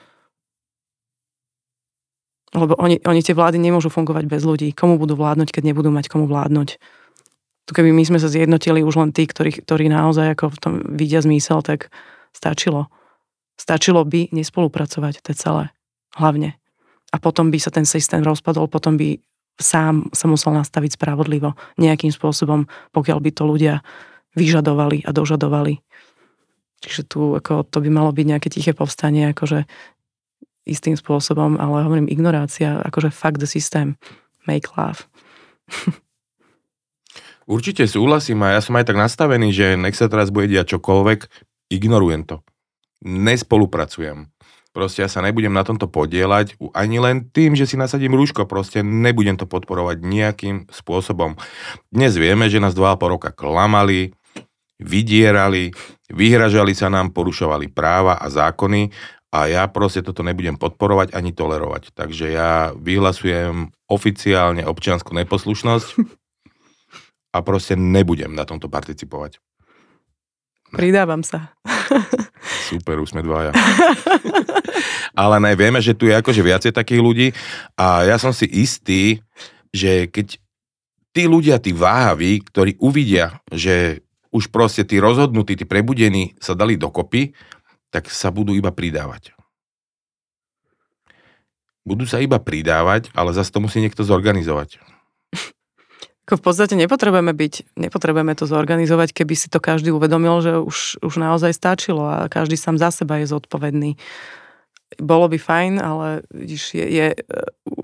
[2.49, 4.73] Lebo oni, oni tie vlády nemôžu fungovať bez ľudí.
[4.73, 6.81] Komu budú vládnuť, keď nebudú mať komu vládnuť?
[7.69, 10.73] Tu keby my sme sa zjednotili už len tí, ktorí, ktorí naozaj ako v tom
[10.97, 11.93] vidia zmysel, tak
[12.33, 12.89] stačilo.
[13.59, 15.65] Stačilo by nespolupracovať, to je celé.
[16.15, 16.55] Hlavne.
[17.11, 19.19] A potom by sa ten systém rozpadol, potom by
[19.59, 23.83] sám sa musel nastaviť spravodlivo nejakým spôsobom, pokiaľ by to ľudia
[24.39, 25.83] vyžadovali a dožadovali.
[26.79, 29.67] Čiže tu ako, to by malo byť nejaké tiché povstanie, akože
[30.63, 33.99] istým spôsobom, ale hovorím ignorácia, akože fuck the system,
[34.47, 35.03] make love.
[37.49, 41.19] Určite súhlasím a ja som aj tak nastavený, že nech sa teraz bude diať čokoľvek,
[41.73, 42.39] ignorujem to
[43.03, 44.27] nespolupracujem.
[44.69, 48.85] Proste ja sa nebudem na tomto podielať ani len tým, že si nasadím rúško, proste
[48.85, 51.33] nebudem to podporovať nejakým spôsobom.
[51.89, 54.13] Dnes vieme, že nás 2,5 roka klamali,
[54.77, 55.73] vydierali,
[56.13, 58.93] vyhražali sa nám, porušovali práva a zákony
[59.33, 61.93] a ja proste toto nebudem podporovať ani tolerovať.
[61.97, 65.87] Takže ja vyhlasujem oficiálne občiansku neposlušnosť
[67.35, 69.41] a proste nebudem na tomto participovať.
[70.69, 71.57] Pridávam sa.
[72.69, 73.49] Super, už sme dvaja.
[75.19, 77.27] Ale ne, vieme, že tu je akože viacej takých ľudí
[77.73, 79.25] a ja som si istý,
[79.73, 80.37] že keď
[81.09, 86.77] tí ľudia, tí váhaví, ktorí uvidia, že už proste tí rozhodnutí, tí prebudení sa dali
[86.77, 87.33] dokopy,
[87.89, 89.33] tak sa budú iba pridávať.
[91.81, 94.77] Budú sa iba pridávať, ale zase to musí niekto zorganizovať.
[96.29, 101.13] V podstate nepotrebujeme byť, nepotrebujeme to zorganizovať, keby si to každý uvedomil, že už, už
[101.17, 103.97] naozaj stačilo a každý sám za seba je zodpovedný.
[104.97, 107.07] Bolo by fajn, ale vidíš, je, je,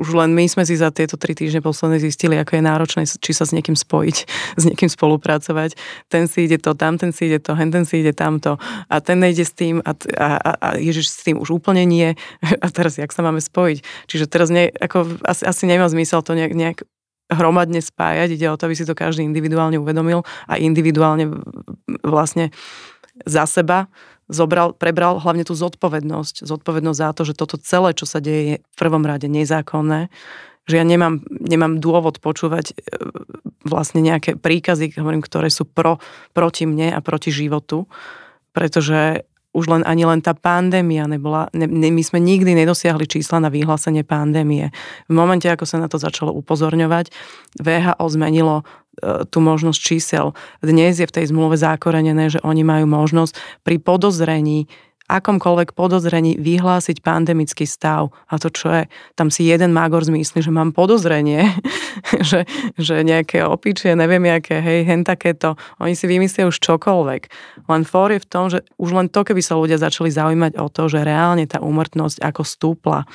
[0.02, 3.30] už len my sme si za tieto tri týždne posledné zistili, ako je náročné, či
[3.30, 4.18] sa s niekým spojiť,
[4.62, 5.78] s niekým spolupracovať.
[6.10, 8.58] Ten si ide to tam, ten si ide to, hen ten si ide tamto
[8.89, 12.18] a ten nejde s tým a, a, a, a Ježiš s tým už úplne nie.
[12.66, 14.10] A teraz, jak sa máme spojiť?
[14.10, 16.78] Čiže teraz ne, ako, asi, asi nemá zmysel to nejak, nejak
[17.32, 21.30] hromadne spájať, ide o to, aby si to každý individuálne uvedomil a individuálne
[22.05, 22.53] vlastne
[23.26, 23.89] za seba
[24.30, 26.45] zobral, prebral hlavne tú zodpovednosť.
[26.45, 30.09] Zodpovednosť za to, že toto celé, čo sa deje, je v prvom rade nezákonné,
[30.65, 32.76] že ja nemám, nemám dôvod počúvať e,
[33.65, 36.01] vlastne nejaké príkazy, ktoré sú pro,
[36.34, 37.86] proti mne a proti životu,
[38.49, 43.39] pretože už len ani len tá pandémia nebola, ne, ne, my sme nikdy nedosiahli čísla
[43.39, 44.76] na vyhlásenie pandémie.
[45.08, 47.16] V momente, ako sa na to začalo upozorňovať,
[47.64, 50.36] VHO zmenilo e, tú možnosť čísel.
[50.60, 54.68] Dnes je v tej zmluve zákorenené, že oni majú možnosť pri podozrení
[55.06, 58.10] akomkoľvek podozrení vyhlásiť pandemický stav.
[58.26, 58.84] A to čo je?
[59.14, 61.45] Tam si jeden mágor zmyslí, že mám podozrenie,
[62.30, 65.53] že, že nejaké opičie, neviem aké, hej, hen takéto.
[65.78, 67.22] Oni si vymyslia už čokoľvek.
[67.70, 70.68] Len fór je v tom, že už len to, keby sa ľudia začali zaujímať o
[70.74, 73.06] to, že reálne tá úmrtnosť ako stúpla,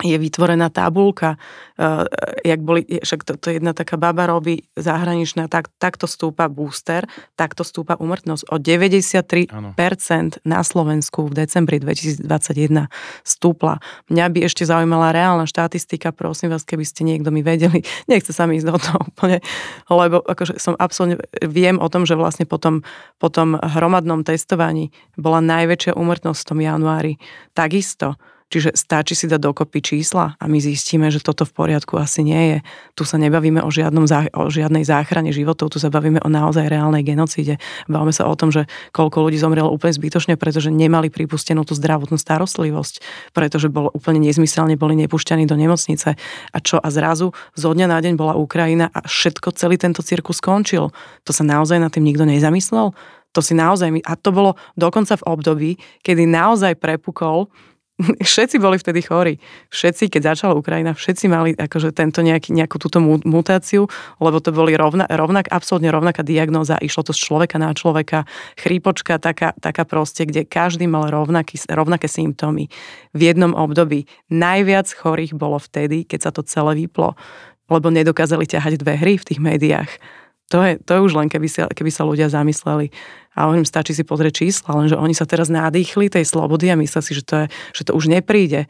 [0.00, 2.04] je vytvorená tabulka, uh,
[2.44, 7.04] jak boli, však to, to jedna taká baba robí zahraničná, tak, takto stúpa booster,
[7.36, 8.48] takto stúpa umrtnosť.
[8.48, 9.70] O 93% ano.
[10.44, 12.88] na Slovensku v decembri 2021
[13.22, 13.78] stúpla.
[14.08, 18.48] Mňa by ešte zaujímala reálna štatistika, prosím vás, keby ste niekto mi vedeli, nechce sa
[18.48, 19.38] mi ísť do toho úplne,
[19.88, 22.82] lebo akože som absolútne, viem o tom, že vlastne potom,
[23.20, 27.12] potom hromadnom testovaní bola najväčšia umrtnosť v tom januári.
[27.52, 28.16] Takisto
[28.50, 32.42] Čiže stačí si dať dokopy čísla a my zistíme, že toto v poriadku asi nie
[32.50, 32.58] je.
[32.98, 37.06] Tu sa nebavíme o, žiadnom, o žiadnej záchrane životov, tu sa bavíme o naozaj reálnej
[37.06, 37.62] genocíde.
[37.86, 42.18] Bavíme sa o tom, že koľko ľudí zomrelo úplne zbytočne, pretože nemali pripustenú tú zdravotnú
[42.18, 46.18] starostlivosť, pretože bolo úplne nezmyselne, boli nepušťaní do nemocnice.
[46.50, 46.82] A čo?
[46.82, 50.90] A zrazu zo dňa na deň bola Ukrajina a všetko, celý tento cirkus skončil.
[51.22, 52.90] To sa naozaj na tým nikto nezamyslel?
[53.30, 55.70] To si naozaj, a to bolo dokonca v období,
[56.02, 57.46] kedy naozaj prepukol
[58.30, 59.34] všetci boli vtedy chorí.
[59.68, 63.86] Všetci, keď začala Ukrajina, všetci mali akože tento nejaký, nejakú túto mutáciu,
[64.18, 66.80] lebo to boli rovna, rovnak, absolútne rovnaká diagnóza.
[66.80, 68.24] Išlo to z človeka na človeka.
[68.56, 72.72] Chrípočka taká, taká proste, kde každý mal rovnaký, rovnaké symptómy.
[73.12, 77.14] V jednom období najviac chorých bolo vtedy, keď sa to celé vyplo,
[77.70, 79.90] lebo nedokázali ťahať dve hry v tých médiách.
[80.50, 82.90] To je, to je už len, keby sa, keby sa ľudia zamysleli.
[83.38, 87.00] A hovorím, stačí si pozrieť čísla, lenže oni sa teraz nadýchli tej slobody a myslia
[87.00, 88.66] si, že to, je, že to už nepríde.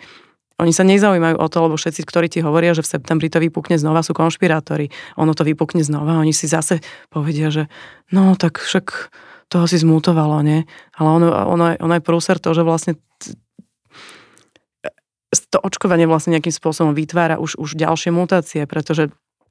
[0.60, 3.80] Oni sa nezaujímajú o to, lebo všetci, ktorí ti hovoria, že v septembri to vypukne
[3.80, 4.92] znova, sú konšpirátori.
[5.16, 7.72] Ono to vypukne znova, oni si zase povedia, že
[8.12, 9.08] no tak však
[9.48, 10.68] toho si zmutovalo, nie?
[11.00, 13.00] Ale ono, ono, ono je prúser to, že vlastne
[15.50, 19.10] to očkovanie vlastne nejakým spôsobom vytvára už, už ďalšie mutácie, pretože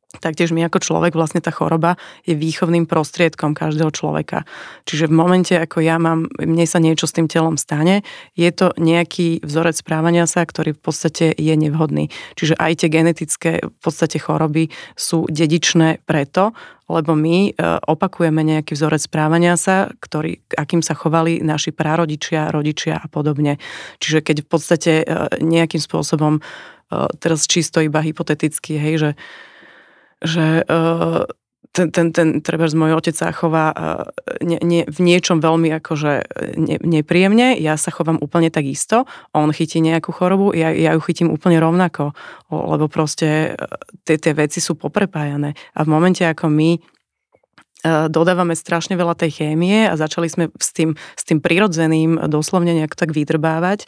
[0.10, 1.94] Taktiež my ako človek, vlastne tá choroba
[2.26, 4.42] je výchovným prostriedkom každého človeka.
[4.90, 8.02] Čiže v momente, ako ja mám, mne sa niečo s tým telom stane,
[8.34, 12.10] je to nejaký vzorec správania sa, ktorý v podstate je nevhodný.
[12.34, 16.58] Čiže aj tie genetické v podstate choroby sú dedičné preto,
[16.90, 22.98] lebo my e, opakujeme nejaký vzorec správania sa, ktorý, akým sa chovali naši prarodičia, rodičia
[22.98, 23.62] a podobne.
[24.02, 29.12] Čiže keď v podstate e, nejakým spôsobom, e, teraz čisto iba hypoteticky, hej, že
[30.24, 31.24] že uh,
[31.70, 34.04] ten, ten, ten treba z môj otec sa chová uh,
[34.42, 36.14] ne, ne, v niečom veľmi akože
[36.58, 41.02] ne, nepríjemne, ja sa chovám úplne tak isto, on chytí nejakú chorobu, ja, ja ju
[41.06, 42.12] chytím úplne rovnako,
[42.50, 43.56] lebo proste
[44.04, 45.54] tie, tie veci sú poprepájané.
[45.78, 46.80] A v momente, ako my
[48.12, 52.92] dodávame strašne veľa tej chémie a začali sme s tým, s tým prirodzeným doslovne nejak
[52.92, 53.88] tak vydrbávať,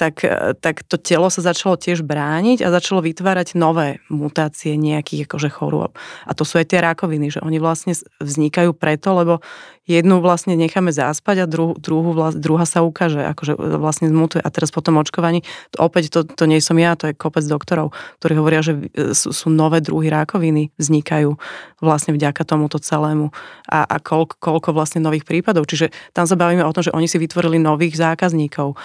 [0.00, 5.28] tak, e, tak to telo sa začalo tiež brániť a začalo vytvárať nové mutácie nejakých
[5.28, 5.92] akože chorôb.
[6.24, 7.92] A to sú aj tie rakoviny, že oni vlastne
[8.24, 9.44] vznikajú preto, lebo
[9.84, 14.40] jednu vlastne necháme zaspať a druhu, druhu druhá sa ukáže, akože vlastne zmutuje.
[14.40, 15.44] A teraz po tom očkovaní,
[15.74, 17.92] to, opäť to, to nie som ja, to je kopec doktorov,
[18.22, 21.36] ktorí hovoria, že e, sú, sú nové druhy rakoviny, vznikajú
[21.84, 23.34] vlastne vďaka tomuto celému.
[23.68, 25.68] A, a koľko, koľko vlastne nových prípadov.
[25.68, 28.78] Čiže tam sa bavíme o tom, že oni si vytvorili nových zákazníkov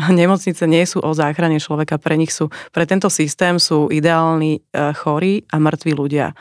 [0.00, 4.90] Nemocnice nie sú o záchrane človeka, pre nich sú, pre tento systém sú ideálni e,
[4.96, 6.32] chorí a mŕtvi ľudia.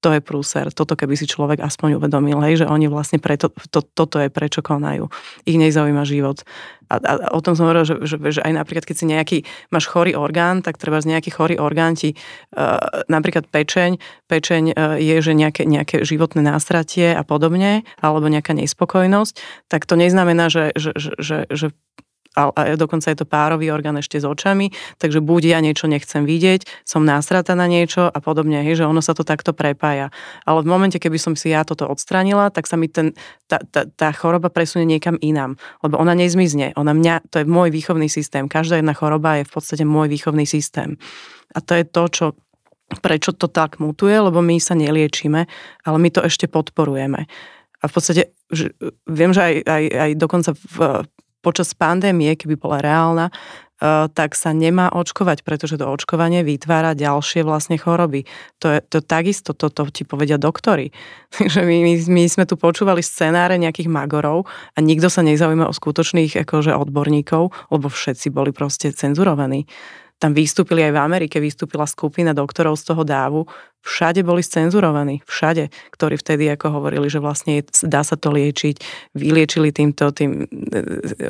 [0.00, 0.72] To je prúser.
[0.72, 4.64] Toto keby si človek aspoň uvedomil, hej, že oni vlastne preto, to, toto je prečo
[4.64, 5.12] konajú.
[5.44, 6.40] Ich nezaujíma život.
[6.88, 9.38] A, a, a o tom som hovoril, že, že, že aj napríklad, keď si nejaký,
[9.68, 12.16] máš chorý orgán, tak treba z nejaký chorý orgán ti,
[12.56, 18.56] uh, napríklad pečeň, pečeň uh, je, že nejaké, nejaké životné nástratie a podobne, alebo nejaká
[18.56, 19.36] nespokojnosť,
[19.68, 21.66] tak to neznamená, že, že, že, že, že
[22.38, 24.70] a, dokonca je to párový orgán ešte s očami,
[25.02, 29.02] takže buď ja niečo nechcem vidieť, som nástrata na niečo a podobne, hej, že ono
[29.02, 30.14] sa to takto prepája.
[30.46, 33.18] Ale v momente, keby som si ja toto odstranila, tak sa mi ten,
[33.50, 36.70] tá, tá, tá choroba presunie niekam inám, lebo ona nezmizne.
[36.78, 38.46] Ona mňa, to je môj výchovný systém.
[38.46, 40.94] Každá jedna choroba je v podstate môj výchovný systém.
[41.50, 42.26] A to je to, čo
[43.02, 45.46] prečo to tak mutuje, lebo my sa neliečíme,
[45.86, 47.26] ale my to ešte podporujeme.
[47.80, 48.74] A v podstate že,
[49.06, 51.06] viem, že aj, aj, aj dokonca v
[51.40, 57.42] počas pandémie, keby bola reálna, eh, tak sa nemá očkovať, pretože to očkovanie vytvára ďalšie
[57.42, 58.28] vlastne choroby.
[58.60, 60.92] To je to takisto, toto to ti povedia doktory.
[61.36, 65.74] Takže my, my, my sme tu počúvali scenáre nejakých magorov a nikto sa nezaujíma o
[65.74, 69.64] skutočných akože odborníkov, lebo všetci boli proste cenzurovaní
[70.20, 73.48] tam vystúpili aj v Amerike, vystúpila skupina doktorov z toho dávu,
[73.80, 78.76] všade boli scenzurovaní, všade, ktorí vtedy ako hovorili, že vlastne dá sa to liečiť,
[79.16, 80.46] vyliečili týmto tým e,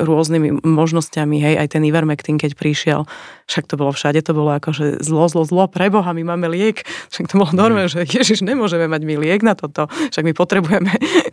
[0.03, 3.07] rôznymi možnosťami, hej, aj ten Ivermectin, keď prišiel,
[3.47, 6.83] však to bolo všade, to bolo ako, že zlo, zlo, zlo, preboha, my máme liek,
[7.15, 10.91] však to bolo normálne, že ježiš, nemôžeme mať my liek na toto, však my potrebujeme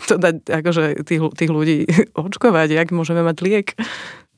[0.09, 1.85] to dať, akože tých, tých ľudí
[2.25, 3.69] očkovať, jak môžeme mať liek.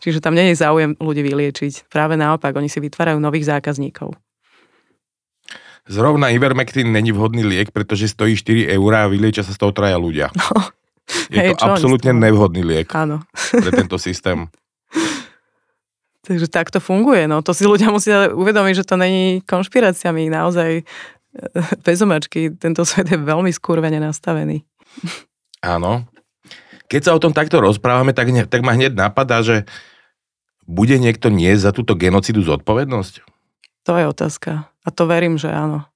[0.01, 1.93] Čiže tam nie je záujem ľudí vyliečiť.
[1.93, 4.16] Práve naopak, oni si vytvárajú nových zákazníkov.
[5.91, 10.01] Zrovna Ivermectin není vhodný liek, pretože stojí 4 eurá a vyliečia sa z toho traja
[10.01, 10.33] ľudia.
[10.37, 10.71] No.
[11.31, 13.27] Je Hej, to absolútne nevhodný liek Áno.
[13.35, 14.47] pre tento systém.
[16.27, 17.27] Takže tak to funguje.
[17.27, 17.43] No.
[17.43, 20.31] To si ľudia musia uvedomiť, že to není konšpiráciami.
[20.31, 20.83] Naozaj e,
[21.87, 24.62] bez omačky tento svet je veľmi skurvene nastavený.
[25.61, 26.09] Áno.
[26.91, 29.69] Keď sa o tom takto rozprávame, tak, ne, tak ma hneď napadá, že
[30.67, 33.23] bude niekto nie za túto genocidu zodpovednosť?
[33.87, 34.67] To je otázka.
[34.67, 35.87] A to verím, že áno.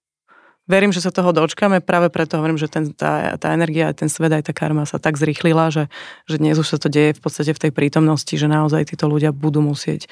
[0.64, 4.32] Verím, že sa toho dočkame, práve preto hovorím, že ten, tá, tá energia, ten svet,
[4.32, 5.92] aj tá karma sa tak zrýchlila, že,
[6.24, 9.28] že dnes už sa to deje v podstate v tej prítomnosti, že naozaj títo ľudia
[9.36, 10.08] budú musieť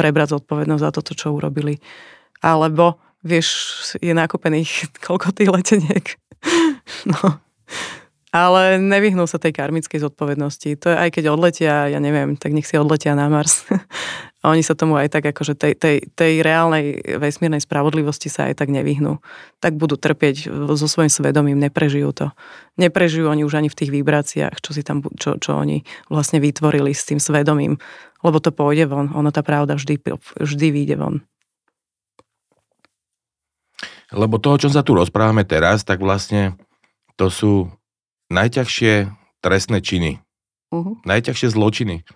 [0.00, 1.84] prebrať zodpovednosť za toto, čo urobili.
[2.40, 3.52] Alebo, vieš,
[4.00, 6.06] je nakúpených koľko tých leteniek.
[7.00, 7.38] No,
[8.30, 10.78] ale nevyhnú sa tej karmickej zodpovednosti.
[10.78, 13.66] To je aj keď odletia, ja neviem, tak nech si odletia na Mars.
[14.46, 18.72] Oni sa tomu aj tak, akože tej, tej, tej reálnej vesmírnej spravodlivosti sa aj tak
[18.72, 19.20] nevyhnú.
[19.60, 22.32] Tak budú trpieť so svojím svedomím, neprežijú to.
[22.80, 26.96] Neprežijú oni už ani v tých vibráciách, čo, si tam, čo, čo oni vlastne vytvorili
[26.96, 27.76] s tým svedomím.
[28.24, 29.12] Lebo to pôjde von.
[29.12, 30.00] Ono tá pravda vždy,
[30.40, 31.20] vždy vyjde von.
[34.08, 36.56] Lebo to, o čom sa tu rozprávame teraz, tak vlastne
[37.20, 37.68] to sú
[38.30, 39.10] najťažšie
[39.42, 40.22] trestné činy.
[40.70, 40.96] Uh-huh.
[41.02, 42.06] Najťažšie zločiny.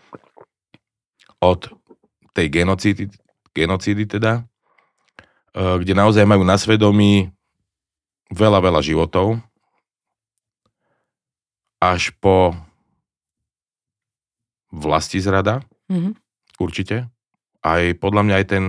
[1.42, 1.68] Od
[2.32, 3.10] tej genocídy,
[3.52, 4.46] genocídy teda,
[5.52, 7.34] e, kde naozaj majú na svedomí
[8.30, 9.42] veľa, veľa životov,
[11.78, 12.56] až po
[14.72, 15.60] vlasti zrada,
[15.92, 16.12] mm-hmm.
[16.58, 17.06] určite.
[17.60, 18.64] Aj podľa mňa aj ten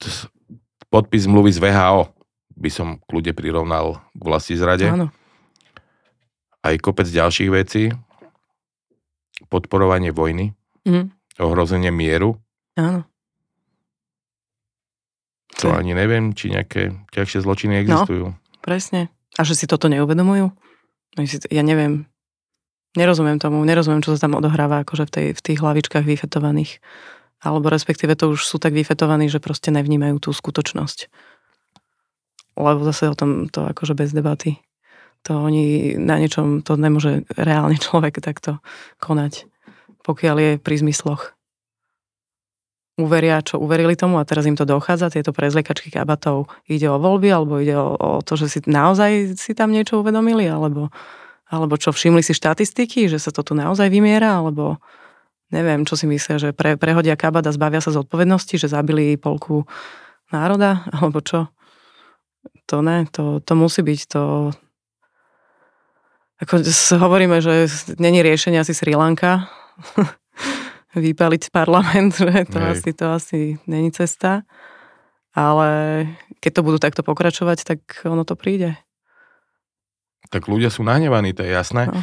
[0.00, 0.30] t-
[0.88, 2.14] podpis mluvy z VHO
[2.58, 4.88] by som kľudne prirovnal k vlasti zrade.
[4.88, 5.12] Áno.
[6.64, 7.92] Aj kopec ďalších vecí.
[9.48, 10.52] Podporovanie vojny.
[10.84, 12.36] Mm ohrozenie mieru.
[12.74, 13.06] Áno.
[15.58, 18.26] To ani neviem, či nejaké ťažšie zločiny no, existujú.
[18.30, 19.10] No, presne.
[19.38, 20.54] A že si toto neuvedomujú?
[21.50, 22.06] Ja neviem.
[22.94, 26.78] Nerozumiem tomu, nerozumiem, čo sa tam odohráva akože v, tej, v tých hlavičkách vyfetovaných.
[27.42, 31.10] Alebo respektíve to už sú tak vyfetovaní, že proste nevnímajú tú skutočnosť.
[32.58, 34.58] Lebo zase o tom to akože bez debaty.
[35.26, 38.62] To oni na niečom, to nemôže reálne človek takto
[39.02, 39.48] konať
[40.08, 41.36] pokiaľ je pri zmysloch.
[42.98, 46.50] Uveria, čo uverili tomu a teraz im to dochádza, tieto prezliekačky kabatov.
[46.66, 50.48] Ide o voľby, alebo ide o, o to, že si naozaj si tam niečo uvedomili,
[50.50, 50.90] alebo,
[51.46, 54.82] alebo čo, všimli si štatistiky, že sa to tu naozaj vymiera, alebo
[55.54, 59.68] neviem, čo si myslia, že pre, prehodia a zbavia sa zodpovednosti, že zabili polku
[60.34, 61.52] národa, alebo čo?
[62.66, 64.22] To ne, to, to musí byť to...
[66.38, 66.62] Ako
[67.02, 67.66] hovoríme, že
[67.98, 69.50] není riešenie asi Sri Lanka,
[70.94, 74.46] vypaliť parlament, že to asi, to asi není cesta.
[75.34, 76.04] Ale
[76.38, 78.78] keď to budú takto pokračovať, tak ono to príde.
[80.30, 81.90] Tak ľudia sú nahnevaní, to je jasné.
[81.90, 82.02] No.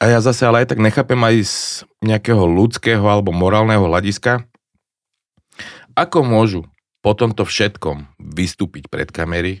[0.00, 1.56] A ja zase ale aj tak nechápem aj z
[2.00, 4.48] nejakého ľudského alebo morálneho hľadiska,
[5.92, 6.60] ako môžu
[7.04, 9.60] po tomto všetkom vystúpiť pred kamery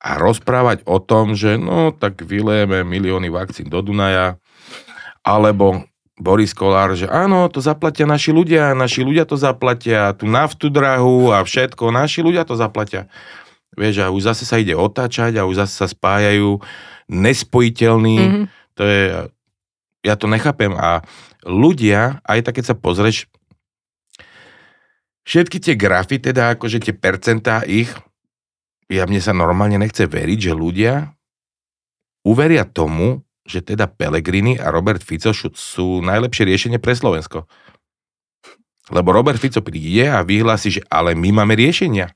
[0.00, 4.40] a rozprávať o tom, že no tak vylejeme milióny vakcín do Dunaja,
[5.20, 5.84] alebo
[6.20, 11.32] Boris Kolár, že áno, to zaplatia naši ľudia, naši ľudia to zaplatia, tú naftu drahu
[11.32, 13.08] a všetko, naši ľudia to zaplatia.
[13.72, 16.60] Vieš, a už zase sa ide otáčať a už zase sa spájajú
[17.08, 18.18] nespojiteľní.
[18.20, 18.44] Mm-hmm.
[18.76, 19.02] To je,
[20.04, 20.76] ja to nechápem.
[20.76, 21.00] A
[21.44, 23.24] ľudia, aj tak keď sa pozrieš,
[25.24, 27.88] všetky tie grafy, teda akože tie percentá ich,
[28.90, 31.14] ja mne sa normálne nechce veriť, že ľudia
[32.26, 37.46] uveria tomu, že teda Pelegrini a Robert Fico sú najlepšie riešenie pre Slovensko.
[38.90, 42.10] Lebo Robert Fico príde a vyhlási, že ale my máme riešenia.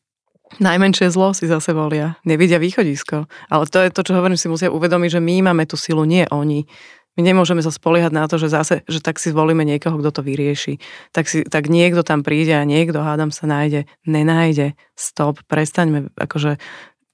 [0.59, 2.18] Najmenšie zlo si zase volia.
[2.27, 3.27] Nevidia východisko.
[3.51, 6.27] Ale to je to, čo hovorím, si musia uvedomiť, že my máme tú silu, nie
[6.31, 6.66] oni.
[7.14, 10.22] My nemôžeme sa spoliehať na to, že zase, že tak si zvolíme niekoho, kto to
[10.26, 10.82] vyrieši.
[11.14, 13.86] Tak, si, tak niekto tam príde a niekto, hádam, sa nájde.
[14.02, 14.74] Nenájde.
[14.98, 16.58] Stop, prestaňme akože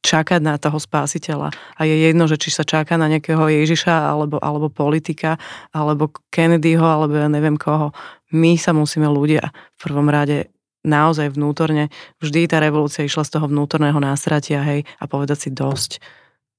[0.00, 1.52] čakať na toho spásiteľa.
[1.76, 5.36] A je jedno, že či sa čaká na nejakého Ježiša, alebo, alebo politika,
[5.76, 7.92] alebo Kennedyho, alebo ja neviem koho.
[8.32, 10.48] My sa musíme ľudia v prvom rade
[10.80, 11.92] naozaj vnútorne,
[12.24, 16.00] vždy tá revolúcia išla z toho vnútorného nástratia, hej, a povedať si dosť,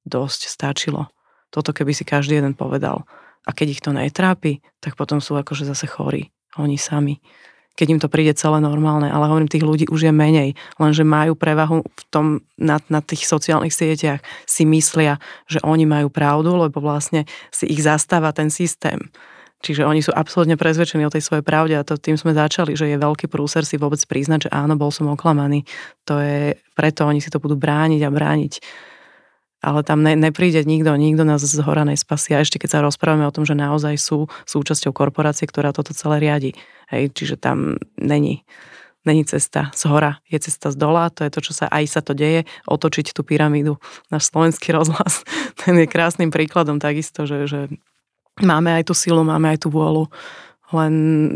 [0.06, 1.10] dosť, stačilo.
[1.50, 3.04] Toto keby si každý jeden povedal.
[3.46, 6.30] A keď ich to netrápi, tak potom sú akože zase chorí.
[6.60, 7.20] Oni sami
[7.76, 11.40] keď im to príde celé normálne, ale hovorím, tých ľudí už je menej, lenže majú
[11.40, 12.26] prevahu v tom,
[12.60, 17.80] na, na tých sociálnych sieťach, si myslia, že oni majú pravdu, lebo vlastne si ich
[17.80, 19.00] zastáva ten systém.
[19.62, 22.90] Čiže oni sú absolútne prezvedčení o tej svojej pravde a to tým sme začali, že
[22.90, 25.70] je veľký prúser si vôbec priznať, že áno, bol som oklamaný.
[26.10, 28.54] To je, preto oni si to budú brániť a brániť
[29.62, 32.34] ale tam ne, nepríde nikto, nikto nás z hora nespasí.
[32.34, 36.18] A ešte keď sa rozprávame o tom, že naozaj sú súčasťou korporácie, ktorá toto celé
[36.18, 36.52] riadi.
[36.90, 38.42] Hej, čiže tam není,
[39.06, 42.02] není cesta z hora, je cesta z dola, to je to, čo sa aj sa
[42.02, 43.78] to deje, otočiť tú pyramídu.
[44.10, 45.22] Náš slovenský rozhlas,
[45.62, 47.70] ten je krásnym príkladom takisto, že, že
[48.42, 50.10] máme aj tú silu, máme aj tú vôľu,
[50.72, 50.94] len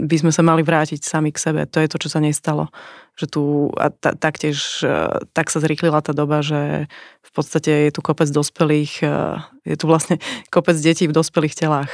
[0.07, 1.61] by sme sa mali vrátiť sami k sebe.
[1.67, 2.71] To je to, čo sa nestalo
[3.15, 6.91] že tu a ta, taktiež e, tak sa zrýchlila tá doba, že
[7.23, 10.19] v podstate je tu kopec dospelých, e, je tu vlastne
[10.55, 11.91] kopec detí v dospelých telách.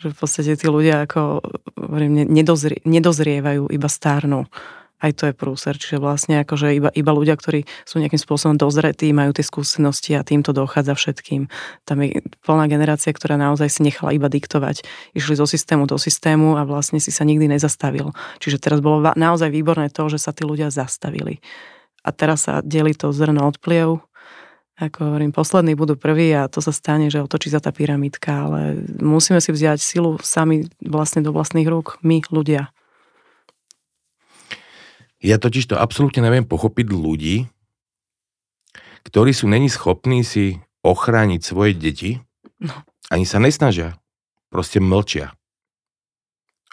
[0.00, 1.44] Že v podstate tí ľudia ako
[1.78, 4.48] hovorím, nedozrie, nedozrievajú, iba stárnu.
[5.04, 5.76] Aj to je prúser.
[5.76, 10.24] Čiže vlastne akože iba, iba ľudia, ktorí sú nejakým spôsobom dozretí, majú tie skúsenosti a
[10.24, 11.52] týmto dochádza všetkým.
[11.84, 14.80] Tam je plná generácia, ktorá naozaj si nechala iba diktovať.
[15.12, 18.16] Išli zo systému do systému a vlastne si sa nikdy nezastavil.
[18.40, 21.44] Čiže teraz bolo naozaj výborné to, že sa tí ľudia zastavili.
[22.00, 23.60] A teraz sa delí to zrno od
[24.74, 28.82] ako hovorím, poslední budú prví a to sa stane, že otočí sa tá pyramidka, ale
[28.98, 32.74] musíme si vziať silu sami vlastne do vlastných rúk, my ľudia.
[35.24, 37.48] Ja totiž to absolútne neviem pochopiť ľudí,
[39.08, 42.20] ktorí sú není schopní si ochrániť svoje deti,
[42.60, 42.76] no.
[43.08, 43.96] ani sa nesnažia,
[44.52, 45.32] proste mlčia.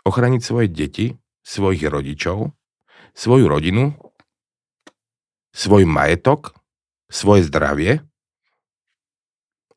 [0.03, 1.15] Ochrániť svoje deti,
[1.47, 2.51] svojich rodičov,
[3.15, 3.95] svoju rodinu,
[5.55, 6.51] svoj majetok,
[7.07, 8.03] svoje zdravie.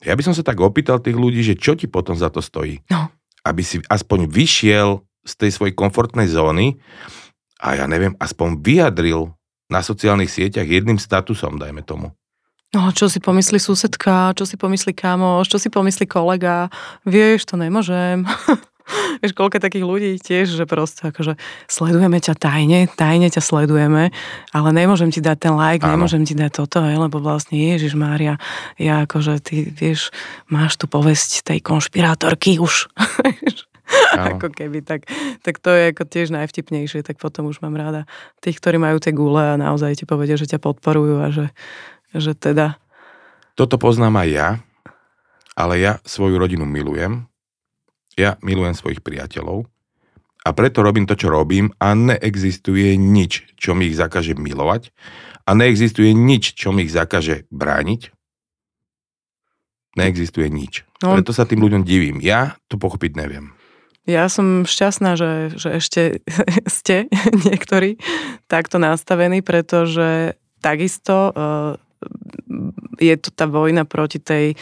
[0.02, 2.82] Ja by som sa tak opýtal tých ľudí, že čo ti potom za to stojí?
[2.90, 3.06] No.
[3.46, 6.82] Aby si aspoň vyšiel z tej svojej komfortnej zóny
[7.64, 9.32] a ja neviem, aspoň vyjadril
[9.72, 12.12] na sociálnych sieťach jedným statusom, dajme tomu.
[12.76, 16.68] No, čo si pomyslí susedka, čo si pomyslí kamoš, čo si pomyslí kolega,
[17.06, 18.26] vieš, to nemôžem.
[19.22, 21.38] vieš, koľko takých ľudí tiež, že proste akože
[21.70, 24.10] sledujeme ťa tajne, tajne ťa sledujeme,
[24.50, 25.96] ale nemôžem ti dať ten like, Áno.
[25.96, 28.36] nemôžem ti dať toto, je, lebo vlastne Ježiš Mária,
[28.76, 30.10] ja akože ty, vieš,
[30.50, 32.90] máš tu povesť tej konšpirátorky už.
[34.36, 35.06] ako keby, tak,
[35.40, 38.06] tak to je ako tiež najvtipnejšie, tak potom už mám ráda
[38.40, 41.46] tých, ktorí majú tie gule a naozaj ti povedia, že ťa podporujú a že,
[42.14, 42.78] že teda...
[43.54, 44.48] Toto poznám aj ja,
[45.54, 47.26] ale ja svoju rodinu milujem,
[48.18, 49.66] ja milujem svojich priateľov
[50.44, 54.92] a preto robím to, čo robím a neexistuje nič, čo mi ich zakaže milovať
[55.48, 58.12] a neexistuje nič, čo mi ich zakaže brániť.
[59.94, 60.82] Neexistuje nič.
[61.00, 61.14] No.
[61.14, 62.18] Preto sa tým ľuďom divím.
[62.18, 63.54] Ja to pochopiť neviem.
[64.04, 66.02] Ja som šťastná, že, že ešte
[66.68, 67.08] ste
[67.48, 67.96] niektorí
[68.46, 71.76] takto nastavení, pretože takisto uh,
[73.00, 74.56] je to tá vojna proti tej,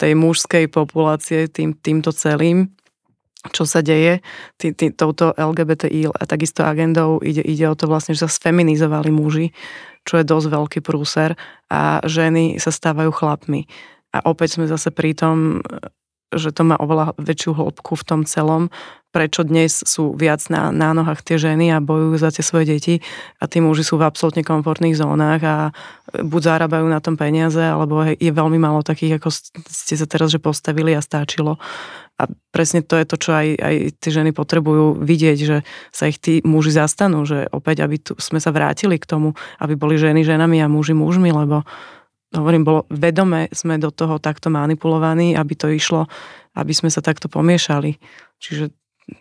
[0.00, 2.72] tej mužskej populácie tým, týmto celým,
[3.54, 4.24] čo sa deje
[4.58, 9.12] tý, tý, touto LGBTI a takisto agendou ide, ide o to vlastne, že sa sfeminizovali
[9.12, 9.54] muži,
[10.02, 11.38] čo je dosť veľký prúser
[11.70, 13.68] a ženy sa stávajú chlapmi.
[14.14, 15.60] A opäť sme zase pri tom,
[16.34, 18.72] že to má oveľa väčšiu hĺbku v tom celom,
[19.16, 22.94] prečo dnes sú viac na, na nohách tie ženy a bojujú za tie svoje deti
[23.40, 25.56] a tí muži sú v absolútne komfortných zónach a
[26.12, 29.32] buď zarábajú na tom peniaze, alebo je veľmi málo takých, ako
[29.64, 31.56] ste sa teraz že postavili a stáčilo.
[32.16, 35.56] A presne to je to, čo aj, aj tie ženy potrebujú vidieť, že
[35.92, 39.76] sa ich tí muži zastanú, že opäť, aby tu sme sa vrátili k tomu, aby
[39.76, 41.64] boli ženy ženami a muži mužmi, lebo
[42.34, 46.10] hovorím, bolo vedome sme do toho takto manipulovaní, aby to išlo,
[46.58, 47.94] aby sme sa takto pomiešali.
[48.42, 48.72] Čiže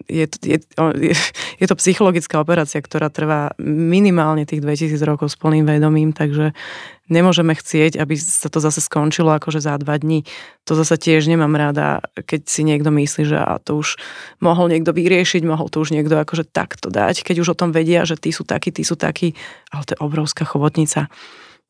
[0.10, 0.58] je, je,
[0.98, 1.16] je,
[1.62, 6.58] je to psychologická operácia, ktorá trvá minimálne tých 2000 rokov s plným vedomím, takže
[7.06, 10.26] nemôžeme chcieť, aby sa to zase skončilo akože za dva dní.
[10.66, 14.02] To zase tiež nemám rada, keď si niekto myslí, že a to už
[14.42, 18.10] mohol niekto vyriešiť, mohol to už niekto akože takto dať, keď už o tom vedia,
[18.10, 19.38] že tí sú takí, tí sú takí,
[19.70, 21.14] ale to je obrovská chobotnica.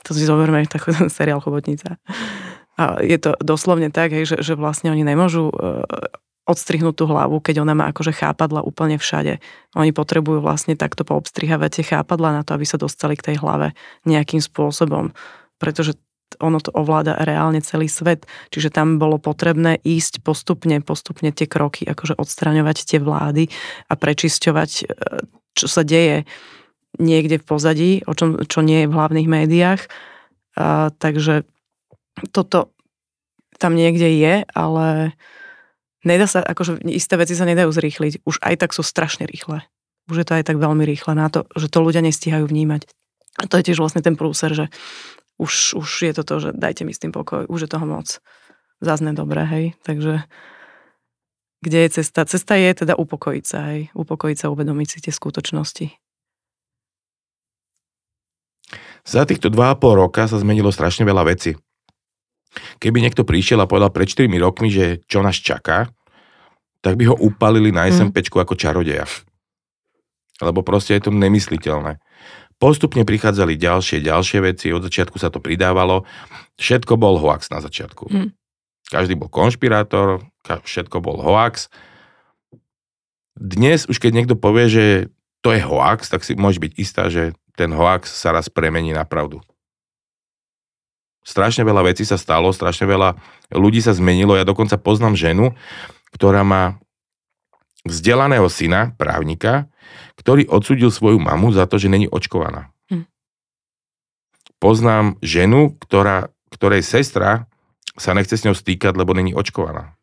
[0.05, 1.97] To si zoberme taký seriál Chobotnica.
[2.75, 5.55] A je to doslovne tak, hej, že, že vlastne oni nemôžu e,
[6.45, 9.39] odstrihnúť tú hlavu, keď ona má akože chápadla úplne všade.
[9.79, 13.71] Oni potrebujú vlastne takto poobstrihávať tie chápadla na to, aby sa dostali k tej hlave
[14.03, 15.15] nejakým spôsobom.
[15.55, 15.95] Pretože
[16.39, 18.27] ono to ovláda reálne celý svet.
[18.51, 23.47] Čiže tam bolo potrebné ísť postupne, postupne tie kroky, akože odstraňovať tie vlády
[23.87, 24.83] a prečisťovať, e,
[25.55, 26.27] čo sa deje
[26.97, 29.81] niekde v pozadí, o čom, čo nie je v hlavných médiách.
[30.55, 31.43] A, takže
[32.31, 32.71] toto
[33.59, 35.15] tam niekde je, ale
[36.03, 38.23] nedá sa, akože isté veci sa nedajú zrýchliť.
[38.27, 39.63] Už aj tak sú strašne rýchle.
[40.11, 42.85] Už je to aj tak veľmi rýchle na to, že to ľudia nestíhajú vnímať.
[43.41, 44.71] A to je tiež vlastne ten prúser, že
[45.41, 48.23] už, už je to to, že dajte mi s tým pokoj, už je toho moc.
[48.79, 49.65] Zazne dobre, hej.
[49.83, 50.23] Takže
[51.59, 52.23] kde je cesta?
[52.29, 53.89] Cesta je teda upokojiť sa, hej.
[53.97, 56.04] Upokojiť sa, uvedomiť si tie skutočnosti.
[59.05, 61.53] Za týchto 2,5 roka sa zmenilo strašne veľa vecí.
[62.81, 65.93] Keby niekto prišiel a povedal pred 4 rokmi, že čo nás čaká,
[66.81, 68.41] tak by ho upalili na SMP mm.
[68.41, 69.05] ako čarodeja.
[70.41, 72.01] Lebo proste je to nemysliteľné.
[72.55, 76.07] Postupne prichádzali ďalšie, ďalšie veci, od začiatku sa to pridávalo.
[76.55, 78.09] Všetko bol hoax na začiatku.
[78.09, 78.29] Mm.
[78.89, 81.67] Každý bol konšpirátor, všetko bol hoax.
[83.35, 84.85] Dnes už keď niekto povie, že
[85.43, 89.07] to je hoax, tak si môže byť istá, že ten hoax sa raz premení na
[89.07, 89.39] pravdu.
[91.25, 93.17] Strašne veľa vecí sa stalo, strašne veľa
[93.49, 94.37] ľudí sa zmenilo.
[94.37, 95.57] Ja dokonca poznám ženu,
[96.13, 96.77] ktorá má
[97.81, 99.65] vzdelaného syna, právnika,
[100.21, 102.69] ktorý odsudil svoju mamu za to, že není očkovaná.
[102.93, 103.09] Hm.
[104.61, 107.49] Poznám ženu, ktorá, ktorej sestra
[107.97, 109.97] sa nechce s ňou stýkať, lebo není očkovaná.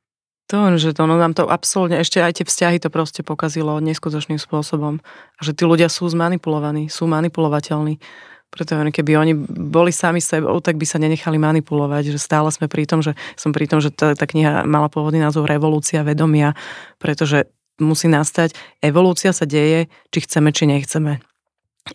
[0.52, 4.36] To, že to, no nám to absolútne, ešte aj tie vzťahy to proste pokazilo neskutočným
[4.36, 5.00] spôsobom.
[5.00, 7.96] A že tí ľudia sú zmanipulovaní, sú manipulovateľní.
[8.52, 12.12] Preto keby oni boli sami sebou, tak by sa nenechali manipulovať.
[12.12, 15.24] Že stále sme pri tom, že som pri tom, že tá, tá kniha mala pôvodný
[15.24, 16.52] názov Revolúcia vedomia,
[17.00, 17.48] pretože
[17.80, 18.52] musí nastať,
[18.84, 21.24] evolúcia sa deje, či chceme, či nechceme.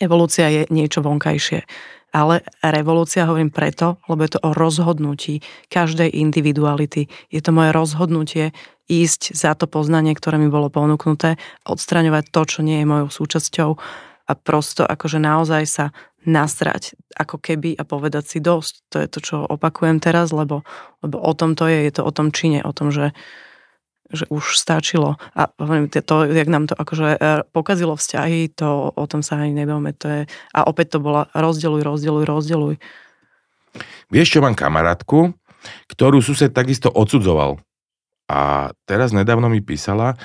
[0.01, 1.61] Evolúcia je niečo vonkajšie.
[2.17, 7.05] Ale revolúcia hovorím preto, lebo je to o rozhodnutí každej individuality.
[7.29, 8.57] Je to moje rozhodnutie
[8.89, 11.37] ísť za to poznanie, ktoré mi bolo ponúknuté,
[11.69, 13.69] odstraňovať to, čo nie je mojou súčasťou
[14.27, 15.85] a prosto akože naozaj sa
[16.25, 18.73] nasrať ako keby a povedať si dosť.
[18.91, 20.65] To je to, čo opakujem teraz, lebo,
[21.05, 23.13] lebo o tom to je, je to o tom čine, o tom, že,
[24.11, 25.19] že už stačilo.
[25.35, 27.19] A hovorím, to, jak nám to akože e,
[27.51, 29.91] pokazilo vzťahy, to o tom sa ani nebavíme.
[29.99, 32.75] To je, a opäť to bola rozdeluj, rozdeluj, rozdeluj.
[34.07, 35.35] Vieš, čo mám kamarátku,
[35.91, 37.59] ktorú sused takisto odsudzoval.
[38.27, 40.19] A teraz nedávno mi písala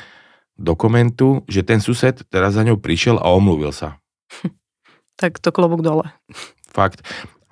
[0.59, 3.99] do komentu, že ten sused teraz za ňou prišiel a omluvil sa.
[5.21, 6.07] tak to klobúk dole.
[6.71, 7.03] Fakt.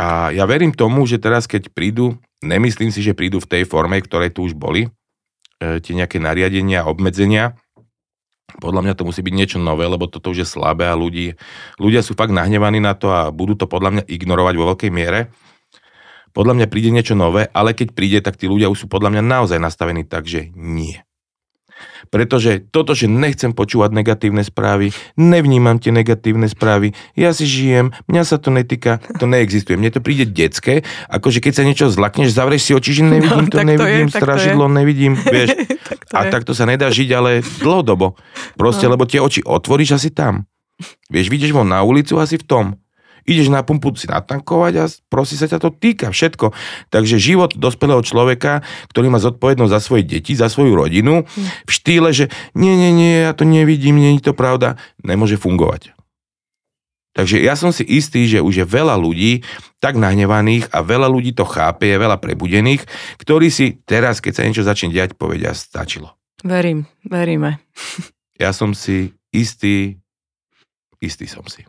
[0.00, 4.00] A ja verím tomu, že teraz keď prídu, nemyslím si, že prídu v tej forme,
[4.00, 4.88] ktoré tu už boli,
[5.60, 7.60] tie nejaké nariadenia, obmedzenia,
[8.58, 11.38] podľa mňa to musí byť niečo nové, lebo toto už je slabé a ľudí,
[11.78, 15.30] ľudia sú fakt nahnevaní na to a budú to podľa mňa ignorovať vo veľkej miere.
[16.30, 19.22] Podľa mňa príde niečo nové, ale keď príde, tak tí ľudia už sú podľa mňa
[19.22, 21.02] naozaj nastavení tak, že nie.
[22.10, 28.22] Pretože toto, že nechcem počúvať negatívne správy, nevnímam tie negatívne správy, ja si žijem, mňa
[28.26, 29.78] sa to netýka, to neexistuje.
[29.78, 33.54] Mne to príde detské, akože keď sa niečo zlakneš, zavrieš si oči, že nevidím no,
[33.54, 35.54] to, nevidím, je, stražidlo, to nevidím, vieš.
[35.86, 36.30] tak to a je.
[36.34, 37.30] takto sa nedá žiť, ale
[37.62, 38.18] dlhodobo.
[38.58, 38.98] Proste, no.
[38.98, 40.50] lebo tie oči otvoríš asi tam.
[41.14, 42.66] Vieš, vidíš von na ulicu asi v tom
[43.24, 46.52] ideš na pumpu si natankovať a prosí sa ťa to týka všetko.
[46.88, 48.62] Takže život dospelého človeka,
[48.92, 51.26] ktorý má zodpovednosť za svoje deti, za svoju rodinu,
[51.66, 55.92] v štýle, že nie, nie, nie, ja to nevidím, nie je to pravda, nemôže fungovať.
[57.10, 59.42] Takže ja som si istý, že už je veľa ľudí
[59.82, 62.86] tak nahnevaných a veľa ľudí to chápe, je veľa prebudených,
[63.18, 66.14] ktorí si teraz, keď sa niečo začne diať, povedia, stačilo.
[66.46, 67.58] Verím, veríme.
[68.38, 69.98] Ja som si istý,
[71.02, 71.66] istý som si.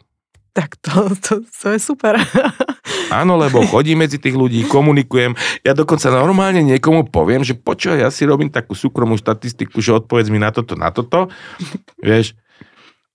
[0.52, 2.20] Tak to, to, to je super.
[3.22, 5.32] Áno, lebo chodím medzi tých ľudí, komunikujem.
[5.64, 10.28] Ja dokonca normálne niekomu poviem, že počúvaj, ja si robím takú súkromnú štatistiku, že odpovedz
[10.28, 11.32] mi na toto, na toto.
[12.04, 12.36] Vieš?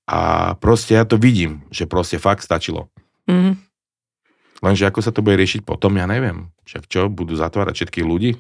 [0.09, 2.89] A proste ja to vidím, že proste fakt stačilo.
[3.28, 3.55] Mm-hmm.
[4.64, 6.49] Lenže ako sa to bude riešiť potom, ja neviem.
[6.64, 8.32] Však čo, budú zatvárať všetkých ľudí?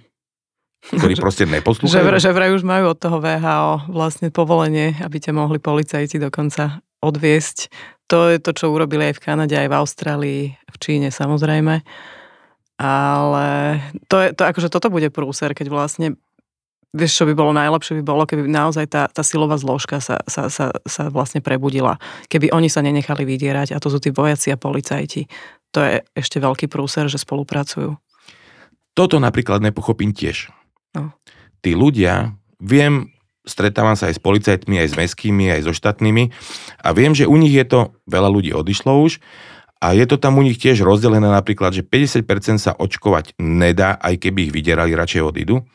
[0.86, 1.98] ktorí proste neposlúchajú.
[1.98, 6.78] Že, že vraj už majú od toho VHO vlastne povolenie, aby ťa mohli policajti dokonca
[7.02, 7.70] odviesť
[8.06, 11.82] to je to, čo urobili aj v Kanade, aj v Austrálii, v Číne samozrejme.
[12.76, 13.46] Ale
[14.06, 16.06] to je, to, akože toto bude prúser, keď vlastne
[16.96, 20.48] vieš, čo by bolo najlepšie, by bolo, keby naozaj tá, tá silová zložka sa, sa,
[20.48, 22.00] sa, sa vlastne prebudila.
[22.32, 25.28] Keby oni sa nenechali vydierať, a to sú tí vojaci a policajti.
[25.76, 27.96] To je ešte veľký prúser, že spolupracujú.
[28.96, 30.48] Toto napríklad nepochopím tiež.
[30.96, 31.12] No.
[31.60, 32.32] Tí ľudia,
[32.64, 33.12] viem,
[33.46, 36.34] stretávam sa aj s policajtmi, aj s meskými, aj so štátnymi
[36.82, 37.80] a viem, že u nich je to,
[38.10, 39.22] veľa ľudí odišlo už,
[39.76, 42.26] a je to tam u nich tiež rozdelené napríklad, že 50%
[42.58, 45.68] sa očkovať nedá, aj keby ich vydierali, radšej odídu.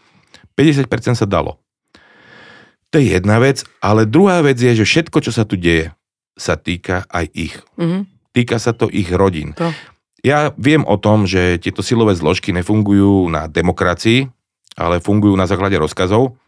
[0.57, 1.61] 50% sa dalo.
[2.91, 5.93] To je jedna vec, ale druhá vec je, že všetko, čo sa tu deje,
[6.35, 7.55] sa týka aj ich.
[7.77, 8.01] Mm-hmm.
[8.35, 9.53] Týka sa to ich rodín.
[9.55, 9.69] To.
[10.25, 14.27] Ja viem o tom, že tieto silové zložky nefungujú na demokracii,
[14.75, 16.40] ale fungujú na základe rozkazov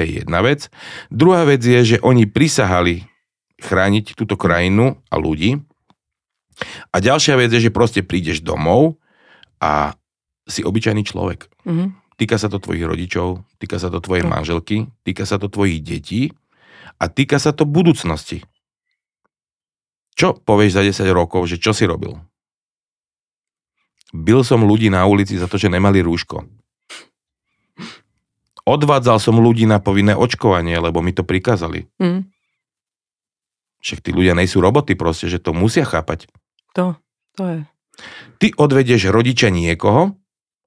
[0.00, 0.72] to je jedna vec.
[1.12, 3.04] Druhá vec je, že oni prisahali
[3.60, 5.60] chrániť túto krajinu a ľudí.
[6.88, 8.96] A ďalšia vec je, že proste prídeš domov
[9.60, 9.92] a
[10.48, 11.52] si obyčajný človek.
[11.68, 12.16] Mm-hmm.
[12.16, 14.32] Týka sa to tvojich rodičov, týka sa to tvojej mm.
[14.32, 16.32] manželky, týka sa to tvojich detí
[17.00, 18.44] a týka sa to budúcnosti.
[20.16, 22.16] Čo povieš za 10 rokov, že čo si robil?
[24.12, 26.59] Bil som ľudí na ulici za to, že nemali rúško.
[28.70, 31.90] Odvádzal som ľudí na povinné očkovanie, lebo mi to prikázali.
[31.98, 32.30] Mm.
[33.82, 36.30] Však tí ľudia nejsú roboty proste, že to musia chápať.
[36.78, 36.94] To,
[37.34, 37.58] to je.
[38.38, 40.14] Ty odvedieš rodiča niekoho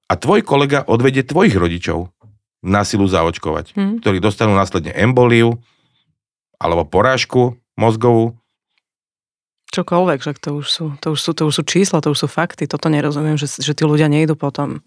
[0.04, 2.12] a tvoj kolega odvedie tvojich rodičov
[2.60, 3.94] na silu zaočkovať, mm.
[4.04, 5.56] ktorí dostanú následne emboliu
[6.60, 8.36] alebo porážku mozgovú.
[9.72, 12.28] Čokoľvek, že to už sú, to už sú, to už sú čísla, to už sú
[12.30, 12.68] fakty.
[12.68, 14.84] Toto nerozumiem, že, že tí ľudia nejdu potom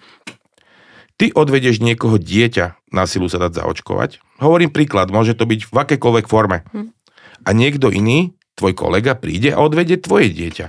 [1.18, 4.22] Ty odvedeš niekoho dieťa na silu sa dať zaočkovať.
[4.38, 6.62] Hovorím príklad, môže to byť v akékoľvek forme.
[6.72, 6.94] Hm.
[7.46, 10.68] A niekto iný, tvoj kolega, príde a odvedie tvoje dieťa.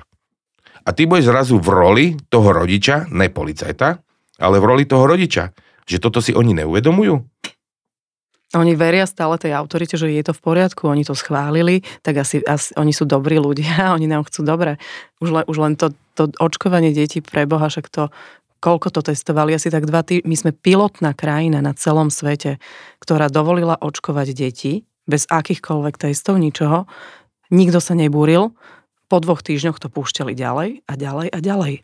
[0.89, 4.01] A ty budeš zrazu v roli toho rodiča, ne policajta,
[4.41, 5.53] ale v roli toho rodiča.
[5.85, 7.21] Že toto si oni neuvedomujú?
[8.57, 12.41] Oni veria stále tej autorite, že je to v poriadku, oni to schválili, tak asi,
[12.41, 14.81] asi oni sú dobrí ľudia, oni nám chcú dobre.
[15.21, 18.09] Už len, už len to, to očkovanie detí pre Boha, však to,
[18.59, 20.23] koľko to testovali, asi tak dva tý...
[20.27, 22.59] My sme pilotná krajina na celom svete,
[23.03, 26.85] ktorá dovolila očkovať deti bez akýchkoľvek testov, ničoho.
[27.49, 28.53] Nikto sa nebúril.
[29.09, 31.75] Po dvoch týždňoch to púšťali ďalej a ďalej a ďalej.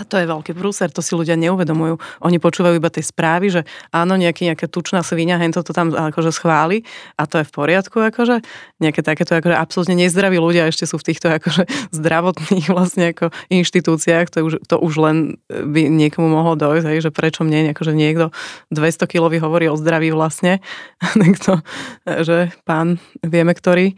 [0.00, 2.00] A to je veľký prúser, to si ľudia neuvedomujú.
[2.24, 3.60] Oni počúvajú iba tie správy, že
[3.92, 6.88] áno, nejaký, nejaká tučná svinia, hento to tam akože schváli
[7.20, 8.40] a to je v poriadku, akože.
[8.80, 14.32] Nejaké takéto akože absolútne nezdraví ľudia ešte sú v týchto akože zdravotných vlastne ako inštitúciách,
[14.32, 15.16] to už, to už len
[15.52, 18.32] by niekomu mohlo dojsť, hej, že prečo mne akože niekto
[18.72, 20.64] 200 kilový hovorí o zdraví vlastne,
[21.20, 21.60] niekto,
[22.08, 23.92] že pán vieme ktorý,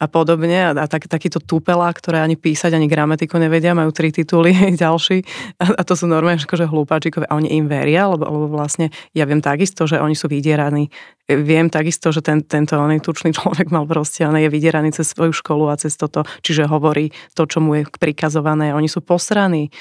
[0.00, 0.70] a podobne.
[0.70, 5.22] A, a tak, takíto tupelá, ktoré ani písať, ani gramatiku nevedia, majú tri tituly, ďalší.
[5.60, 7.26] A, a to sú normálne akože hlúpačikové.
[7.30, 10.90] A oni im veria, lebo, lebo vlastne ja viem takisto, že oni sú vydieraní.
[11.24, 15.32] Viem takisto, že ten, tento oný tučný človek mal proste, on je vydieraný cez svoju
[15.32, 18.76] školu a cez toto, čiže hovorí to, čo mu je prikazované.
[18.76, 19.72] Oni sú posraní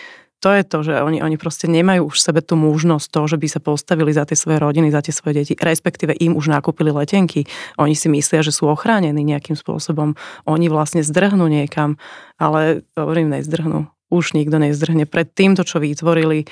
[0.44, 3.48] to je to, že oni, oni proste nemajú už sebe tú možnosť to, že by
[3.48, 7.48] sa postavili za tie svoje rodiny, za tie svoje deti, respektíve im už nakúpili letenky.
[7.80, 10.20] Oni si myslia, že sú ochránení nejakým spôsobom.
[10.44, 11.96] Oni vlastne zdrhnú niekam,
[12.36, 13.88] ale hovorím, nezdrhnú.
[14.12, 15.08] Už nikto nezdrhne.
[15.08, 16.44] Pred týmto, čo vytvorili,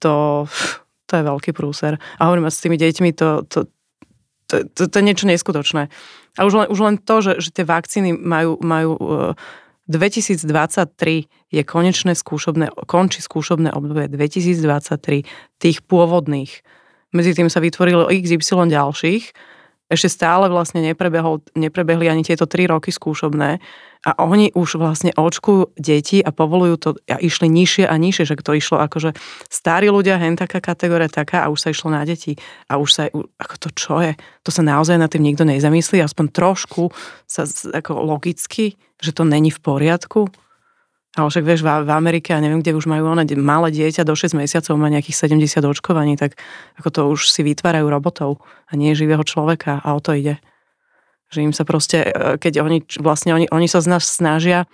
[0.00, 0.48] to,
[1.04, 2.00] to je veľký prúser.
[2.16, 3.68] A hovorím, s tými deťmi to, to,
[4.48, 5.92] to, to, to je niečo neskutočné.
[6.40, 9.32] A už len, už len to, že, že tie vakcíny majú, majú uh,
[9.88, 10.44] 2023
[11.48, 15.24] je konečné skúšobné, končí skúšobné obdobie 2023
[15.56, 16.52] tých pôvodných.
[17.16, 19.24] Medzi tým sa vytvorilo XY ďalších,
[19.88, 23.64] ešte stále vlastne neprebehol, neprebehli ani tieto 3 roky skúšobné
[24.06, 28.34] a oni už vlastne očkujú deti a povolujú to a išli nižšie a nižšie, že
[28.38, 29.14] to išlo akože
[29.50, 32.38] starí ľudia, hen taká kategória taká a už sa išlo na deti
[32.70, 34.12] a už sa, ako to čo je,
[34.46, 36.94] to sa naozaj na tým nikto nezamyslí, aspoň trošku
[37.26, 37.44] sa
[37.74, 40.30] ako logicky, že to není v poriadku.
[41.18, 44.38] Ale však vieš, v, Amerike, a neviem, kde už majú one, malé dieťa do 6
[44.38, 46.38] mesiacov má nejakých 70 očkovaní, tak
[46.78, 48.38] ako to už si vytvárajú robotov
[48.70, 50.38] a nie živého človeka a o to ide.
[51.28, 54.64] Že im sa proste, e, keď oni vlastne, oni, oni sa z nás snažia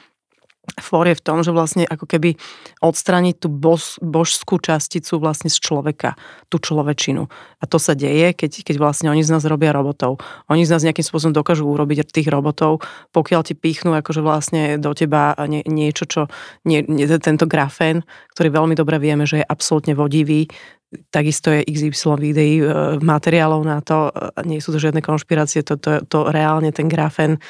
[0.81, 2.41] for je v tom, že vlastne ako keby
[2.81, 6.17] odstrániť tú bož, božskú časticu vlastne z človeka,
[6.49, 7.29] tú človečinu.
[7.61, 10.19] A to sa deje, keď, keď vlastne oni z nás robia robotov.
[10.49, 14.91] Oni z nás nejakým spôsobom dokážu urobiť tých robotov, pokiaľ ti pichnú akože vlastne do
[14.97, 16.21] teba nie, niečo, čo
[16.67, 18.03] nie, nie, tento grafén,
[18.35, 20.49] ktorý veľmi dobre vieme, že je absolútne vodivý,
[21.11, 22.71] Takisto je XY videí, e,
[23.03, 24.15] materiálov na to,
[24.47, 27.43] nie sú to žiadne konšpirácie, to, to, to reálne ten grafen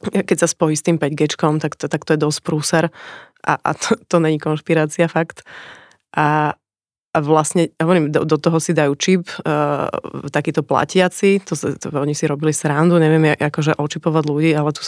[0.00, 2.84] keď sa spojí s tým 5G, tak to, tak to je dosť prúser
[3.44, 5.44] a, a to, to není konšpirácia fakt.
[6.16, 6.56] A,
[7.10, 9.90] a vlastne, hovorím, do, do toho si dajú čip, uh,
[10.30, 14.82] takýto platiaci, to, to, oni si robili srandu, neviem, akože očipovať ľudí, ale tu,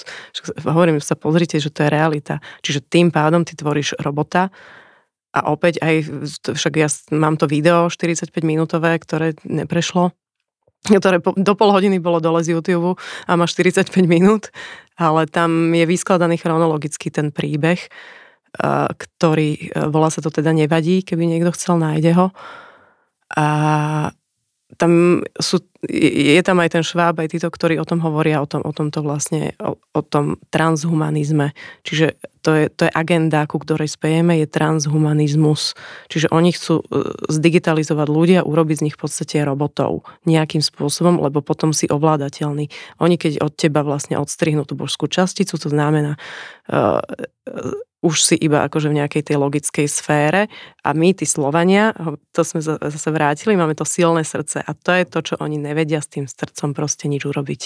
[0.64, 2.38] hovorím, sa pozrite, že to je realita.
[2.62, 4.54] Čiže tým pádom ty tvoríš robota
[5.32, 5.94] a opäť aj,
[6.52, 10.12] však ja mám to video 45 minútové, ktoré neprešlo,
[11.00, 14.50] ktoré do pol hodiny bolo dole z YouTube a má 45 minút,
[14.96, 17.80] ale tam je vyskladaný chronologicky ten príbeh,
[18.92, 22.26] ktorý, e, volá sa to teda Nevadí, keby niekto chcel, nájde ho.
[23.32, 23.46] A
[24.76, 28.64] tam sú, je tam aj ten šváb, aj títo, ktorí o tom hovoria, o, tom,
[28.64, 31.52] o tomto vlastne, o, o tom transhumanizme.
[31.84, 35.78] Čiže to je, to je agenda, ku ktorej spejeme, je transhumanizmus.
[36.10, 36.84] Čiže oni chcú e,
[37.30, 42.72] zdigitalizovať ľudia, urobiť z nich v podstate robotov nejakým spôsobom, lebo potom si ovládateľný.
[42.98, 46.18] Oni keď od teba vlastne odstrihnú tú božskú časticu, to znamená
[46.72, 46.98] uh,
[48.02, 50.50] už si iba akože v nejakej tej logickej sfére
[50.82, 51.94] a my, tí Slovania,
[52.34, 56.02] to sme zase vrátili, máme to silné srdce a to je to, čo oni nevedia
[56.02, 57.62] s tým srdcom proste nič urobiť.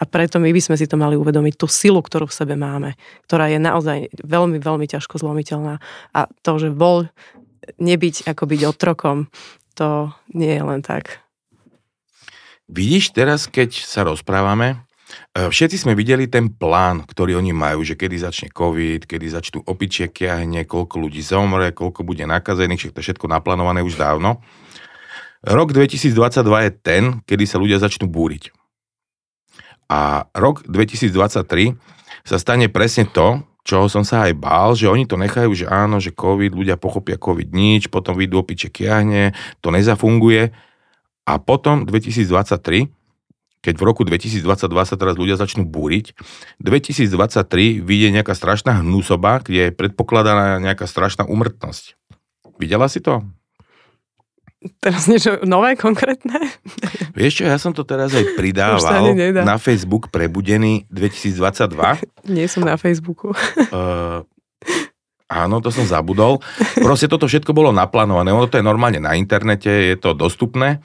[0.00, 2.98] A preto my by sme si to mali uvedomiť, tú silu, ktorú v sebe máme,
[3.30, 5.78] ktorá je naozaj veľmi, veľmi ťažko zlomiteľná.
[6.16, 7.06] A to, že bol
[7.76, 9.30] nebyť ako byť otrokom,
[9.76, 11.20] to nie je len tak.
[12.70, 14.82] Vidíš teraz, keď sa rozprávame,
[15.34, 20.10] všetci sme videli ten plán, ktorý oni majú, že kedy začne COVID, kedy začnú opičie
[20.10, 24.42] kiahne, koľko ľudí zomre, koľko bude nakazených, to všetko naplánované už dávno.
[25.40, 28.52] Rok 2022 je ten, kedy sa ľudia začnú búriť.
[29.90, 31.74] A rok 2023
[32.22, 35.98] sa stane presne to, čoho som sa aj bál, že oni to nechajú, že áno,
[35.98, 39.32] že COVID, ľudia pochopia COVID nič, potom vyjdú opiče kiahne,
[39.64, 40.52] to nezafunguje.
[41.24, 42.99] A potom 2023,
[43.60, 44.44] keď v roku 2022
[44.88, 46.16] sa teraz ľudia začnú búriť,
[46.64, 51.96] 2023 vyjde nejaká strašná hnusoba, kde je predpokladaná nejaká strašná umrtnosť.
[52.56, 53.24] Videla si to?
[54.60, 56.36] Teraz niečo nové, konkrétne?
[57.16, 61.72] Vieš čo, ja som to teraz aj pridával na Facebook Prebudený 2022.
[62.36, 63.32] Nie som na Facebooku.
[63.72, 64.20] Uh,
[65.42, 66.44] áno, to som zabudol.
[66.76, 68.36] Proste toto všetko bolo naplánované.
[68.36, 70.84] Ono to je normálne na internete, je to dostupné.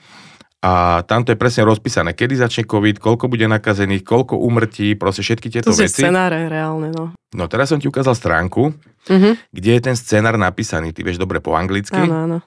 [0.66, 5.22] A tam to je presne rozpísané, kedy začne COVID, koľko bude nakazených, koľko umrtí, proste
[5.22, 6.02] všetky tieto to veci.
[6.02, 7.14] To scenáre reálne, no.
[7.14, 8.74] No teraz som ti ukázal stránku,
[9.06, 9.32] uh-huh.
[9.54, 10.90] kde je ten scenár napísaný.
[10.90, 11.94] Ty vieš dobre po anglicky.
[11.94, 12.38] Áno, áno.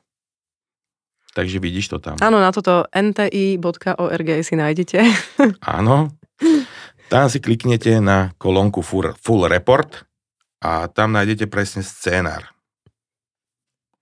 [1.32, 2.20] Takže vidíš to tam.
[2.20, 4.98] Áno, na toto nti.org si nájdete.
[5.80, 6.12] Áno.
[7.08, 10.04] Tam si kliknete na kolónku full, full report
[10.60, 12.52] a tam nájdete presne scénár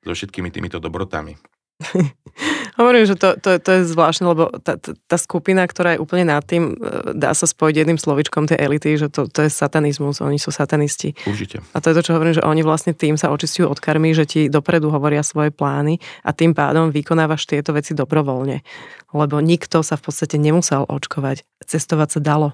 [0.01, 1.37] so všetkými týmito dobrotami.
[2.77, 6.45] Hovorím, že to, to, to je zvláštne, lebo tá, tá, skupina, ktorá je úplne nad
[6.45, 10.37] tým, e, dá sa spojiť jedným slovičkom tej elity, že to, to je satanizmus, oni
[10.37, 11.17] sú satanisti.
[11.25, 11.65] Určite.
[11.73, 14.29] A to je to, čo hovorím, že oni vlastne tým sa očistujú od karmy, že
[14.29, 18.61] ti dopredu hovoria svoje plány a tým pádom vykonávaš tieto veci dobrovoľne.
[19.09, 21.41] Lebo nikto sa v podstate nemusel očkovať.
[21.65, 22.53] Cestovať sa dalo.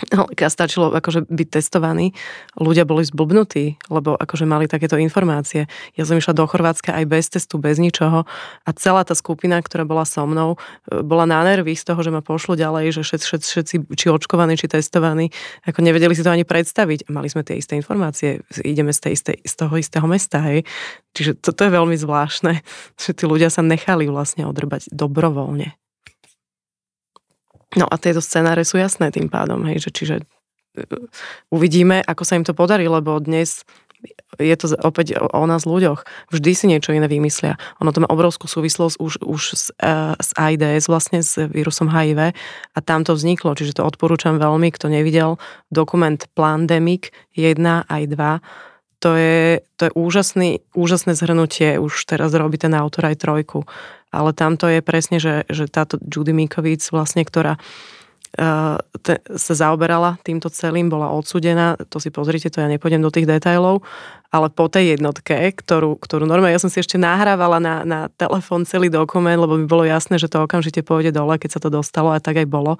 [0.00, 2.16] Keď stačilo akože byť testovaný,
[2.56, 5.68] ľudia boli zblbnutí, lebo akože mali takéto informácie.
[6.00, 8.24] Ja som išla do Chorvátska aj bez testu, bez ničoho
[8.64, 10.56] a celá tá skupina, ktorá bola so mnou,
[10.88, 14.06] e, bola na nervy z toho, že ma pošlo ďalej, že všetci, všetci, všetci či
[14.08, 15.28] očkovaní, či testovaní,
[15.68, 17.12] ako nevedeli si to ani predstaviť.
[17.12, 20.64] Mali sme tie isté informácie, ideme z, tej istej, z toho istého mesta, hej.
[21.12, 22.64] Čiže toto je veľmi zvláštne,
[23.02, 25.81] že tí ľudia sa nechali vlastne odrbať dobrovoľne.
[27.76, 30.84] No a tieto scenáre sú jasné tým pádom, hej, že čiže e,
[31.48, 33.64] uvidíme, ako sa im to podarí, lebo dnes
[34.40, 36.02] je to opäť o nás ľuďoch.
[36.34, 37.60] Vždy si niečo iné vymyslia.
[37.78, 42.34] Ono to má obrovskú súvislosť už, už s, uh, s AIDS, vlastne s vírusom HIV
[42.74, 45.38] a tam to vzniklo, čiže to odporúčam veľmi, kto nevidel
[45.70, 48.42] dokument Plandemic 1 aj 2,
[49.02, 53.66] to je, to je úžasný, úžasné zhrnutie, už teraz robí ten autor aj trojku
[54.12, 60.20] ale tamto je presne, že, že táto Judy Mikovic vlastne, ktorá uh, te, sa zaoberala
[60.20, 63.80] týmto celým, bola odsudená, to si pozrite, to ja nepôjdem do tých detajlov,
[64.28, 68.68] ale po tej jednotke, ktorú, ktorú normálne, ja som si ešte nahrávala na, na telefón
[68.68, 72.12] celý dokument, lebo mi bolo jasné, že to okamžite pôjde dole, keď sa to dostalo
[72.12, 72.76] a tak aj bolo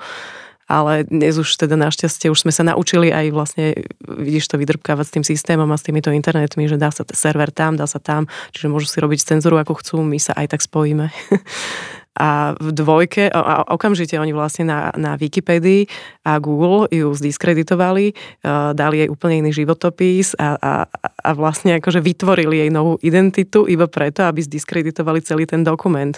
[0.72, 5.14] ale dnes už teda našťastie už sme sa naučili aj vlastne, vidíš to vydrbkávať s
[5.20, 8.24] tým systémom a s týmito internetmi, že dá sa server tam, dá sa tam,
[8.56, 11.12] čiže môžu si robiť cenzuru ako chcú, my sa aj tak spojíme.
[12.12, 15.89] A v dvojke, a okamžite oni vlastne na, na Wikipedii
[16.28, 18.12] a Google ju zdiskreditovali,
[18.44, 23.64] uh, dali jej úplne iný životopis a, a, a vlastne akože vytvorili jej novú identitu
[23.64, 26.12] iba preto, aby zdiskreditovali celý ten dokument.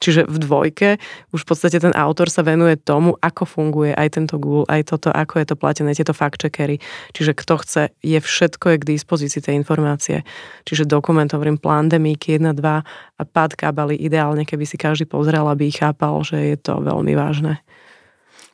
[0.00, 0.88] Čiže v dvojke
[1.36, 5.12] už v podstate ten autor sa venuje tomu, ako funguje aj tento Google, aj toto,
[5.12, 6.80] ako je to platené, tieto fact-checkery.
[7.12, 10.24] Čiže kto chce, je všetko je k dispozícii tej informácie.
[10.64, 15.50] Čiže dokument, hovorím, Plandemic 1, 2 a pad kabely, ideálne, keby si každý pozrel pozrel,
[15.50, 17.58] aby chápal, že je to veľmi vážne.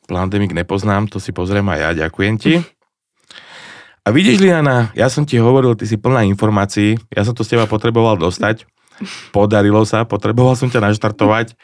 [0.08, 2.64] Plandemic nepoznám, to si pozriem aj ja, ďakujem ti.
[4.00, 7.52] A vidíš, Liana, ja som ti hovoril, ty si plná informácií, ja som to z
[7.52, 8.64] teba potreboval dostať.
[9.32, 11.56] Podarilo sa, potreboval som ťa naštartovať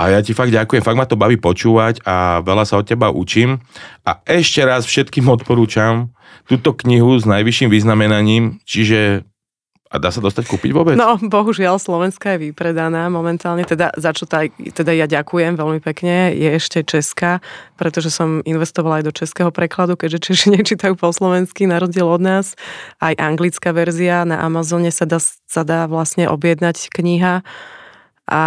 [0.00, 3.12] a ja ti fakt ďakujem, fakt ma to baví počúvať a veľa sa od teba
[3.12, 3.64] učím.
[4.04, 6.12] A ešte raz všetkým odporúčam
[6.48, 9.28] túto knihu s najvyšším vyznamenaním, čiže
[9.90, 10.94] a dá sa dostať kúpiť vôbec?
[10.94, 16.30] No, bohužiaľ, Slovenska je vypredaná momentálne, teda za čo taj, teda ja ďakujem veľmi pekne,
[16.30, 17.42] je ešte Česká,
[17.74, 22.22] pretože som investovala aj do českého prekladu, keďže Češi nečítajú po slovensky, na rozdiel od
[22.22, 22.54] nás.
[23.02, 25.18] Aj anglická verzia na Amazone sa dá,
[25.50, 27.42] sa dá vlastne objednať kniha
[28.30, 28.42] a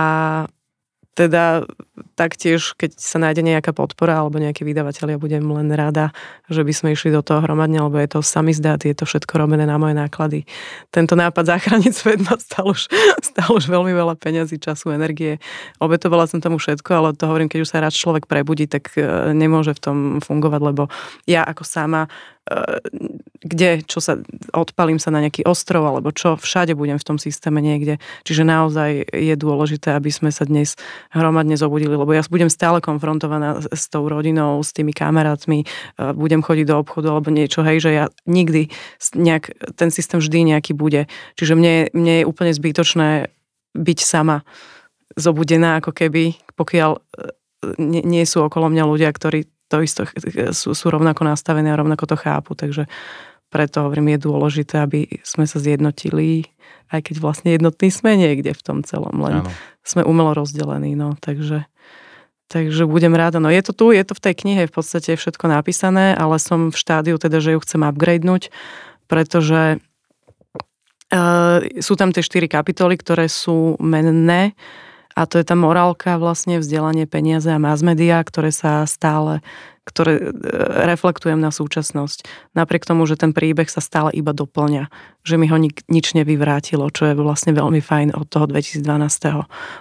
[1.14, 1.70] teda
[2.18, 6.10] taktiež, keď sa nájde nejaká podpora alebo nejaký vydavateľ, ja budem len rada,
[6.50, 9.70] že by sme išli do toho hromadne, lebo je to samizdat, je to všetko robené
[9.70, 10.46] na moje náklady.
[10.90, 12.90] Tento nápad zachrániť svet ma stal už,
[13.30, 15.38] stal už veľmi veľa peňazí, času, energie.
[15.78, 19.34] Obetovala som tomu všetko, ale to hovorím, keď už sa raz človek prebudí, tak e,
[19.38, 20.90] nemôže v tom fungovať, lebo
[21.30, 22.10] ja ako sama
[23.44, 24.20] kde, čo sa,
[24.52, 28.00] odpalím sa na nejaký ostrov, alebo čo, všade budem v tom systéme niekde.
[28.28, 30.76] Čiže naozaj je dôležité, aby sme sa dnes
[31.16, 35.66] hromadne zobudili, lebo ja budem stále konfrontovaná s tou rodinou, s tými kamarátmi, e,
[36.16, 38.68] budem chodiť do obchodu alebo niečo, hej, že ja nikdy
[39.16, 41.08] nejak, ten systém vždy nejaký bude.
[41.40, 43.32] Čiže mne, mne je úplne zbytočné
[43.76, 44.44] byť sama
[45.16, 47.02] zobudená, ako keby, pokiaľ e,
[47.80, 50.06] nie, nie sú okolo mňa ľudia, ktorí to isto
[50.54, 52.86] sú, sú rovnako nastavené a rovnako to chápu, takže
[53.50, 56.50] preto hovorím, je dôležité, aby sme sa zjednotili,
[56.94, 59.50] aj keď vlastne jednotní sme niekde v tom celom, len Áno.
[59.82, 61.66] sme umelo rozdelení, no, takže,
[62.50, 63.38] takže budem ráda.
[63.38, 66.74] No je to tu, je to v tej knihe v podstate všetko napísané, ale som
[66.74, 68.50] v štádiu teda, že ju chcem upgradenúť,
[69.06, 69.78] pretože
[71.14, 74.58] uh, sú tam tie štyri kapitoly, ktoré sú menné,
[75.14, 79.46] a to je tá morálka, vlastne vzdelanie, peniaze a mass media, ktoré sa stále
[79.84, 80.24] ktoré e,
[80.88, 82.24] reflektujem na súčasnosť.
[82.56, 84.88] Napriek tomu, že ten príbeh sa stále iba doplňa.
[85.28, 88.80] Že mi ho nik, nič nevyvrátilo, čo je vlastne veľmi fajn od toho 2012.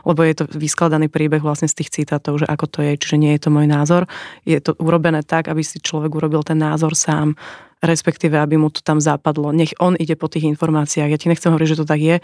[0.03, 3.33] Lebo je to vyskladaný príbeh vlastne z tých citátov, že ako to je, čiže nie
[3.39, 4.11] je to môj názor.
[4.43, 7.39] Je to urobené tak, aby si človek urobil ten názor sám
[7.83, 9.51] respektíve aby mu to tam zapadlo.
[9.51, 11.11] Nech on ide po tých informáciách.
[11.11, 12.17] Ja ti nechcem hovoriť, že to tak je,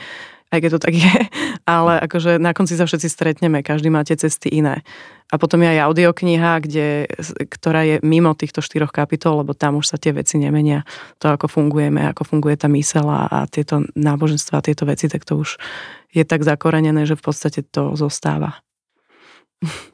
[0.49, 1.16] aj keď to tak je,
[1.79, 4.81] ale akože na konci sa všetci stretneme, každý máte cesty iné.
[5.29, 7.05] A potom je aj audiokniha, kde,
[7.53, 10.89] ktorá je mimo týchto štyroch kapitol, lebo tam už sa tie veci nemenia.
[11.20, 15.45] To, ako fungujeme, ako funguje tá mysel a, a tieto náboženstva, tieto veci, tak to
[15.45, 15.61] už
[16.16, 18.65] je tak zakorenené, že v podstate to zostáva.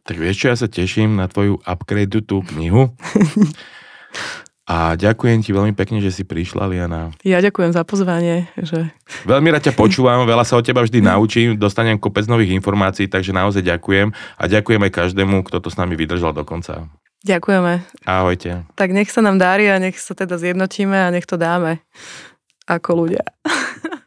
[0.06, 2.92] Tak vieš čo, ja sa teším na tvoju upgrade tú knihu.
[4.64, 7.12] A ďakujem ti veľmi pekne, že si prišla, Liana.
[7.20, 8.48] Ja ďakujem za pozvanie.
[8.56, 8.88] Že...
[9.28, 13.36] Veľmi rád ťa počúvam, veľa sa od teba vždy naučím, dostanem kopec nových informácií, takže
[13.36, 14.16] naozaj ďakujem.
[14.40, 16.88] A ďakujem aj každému, kto to s nami vydržal do konca.
[17.24, 17.84] Ďakujeme.
[18.04, 18.68] Ahojte.
[18.76, 21.80] Tak nech sa nám darí a nech sa teda zjednotíme a nech to dáme
[22.64, 23.24] ako ľudia.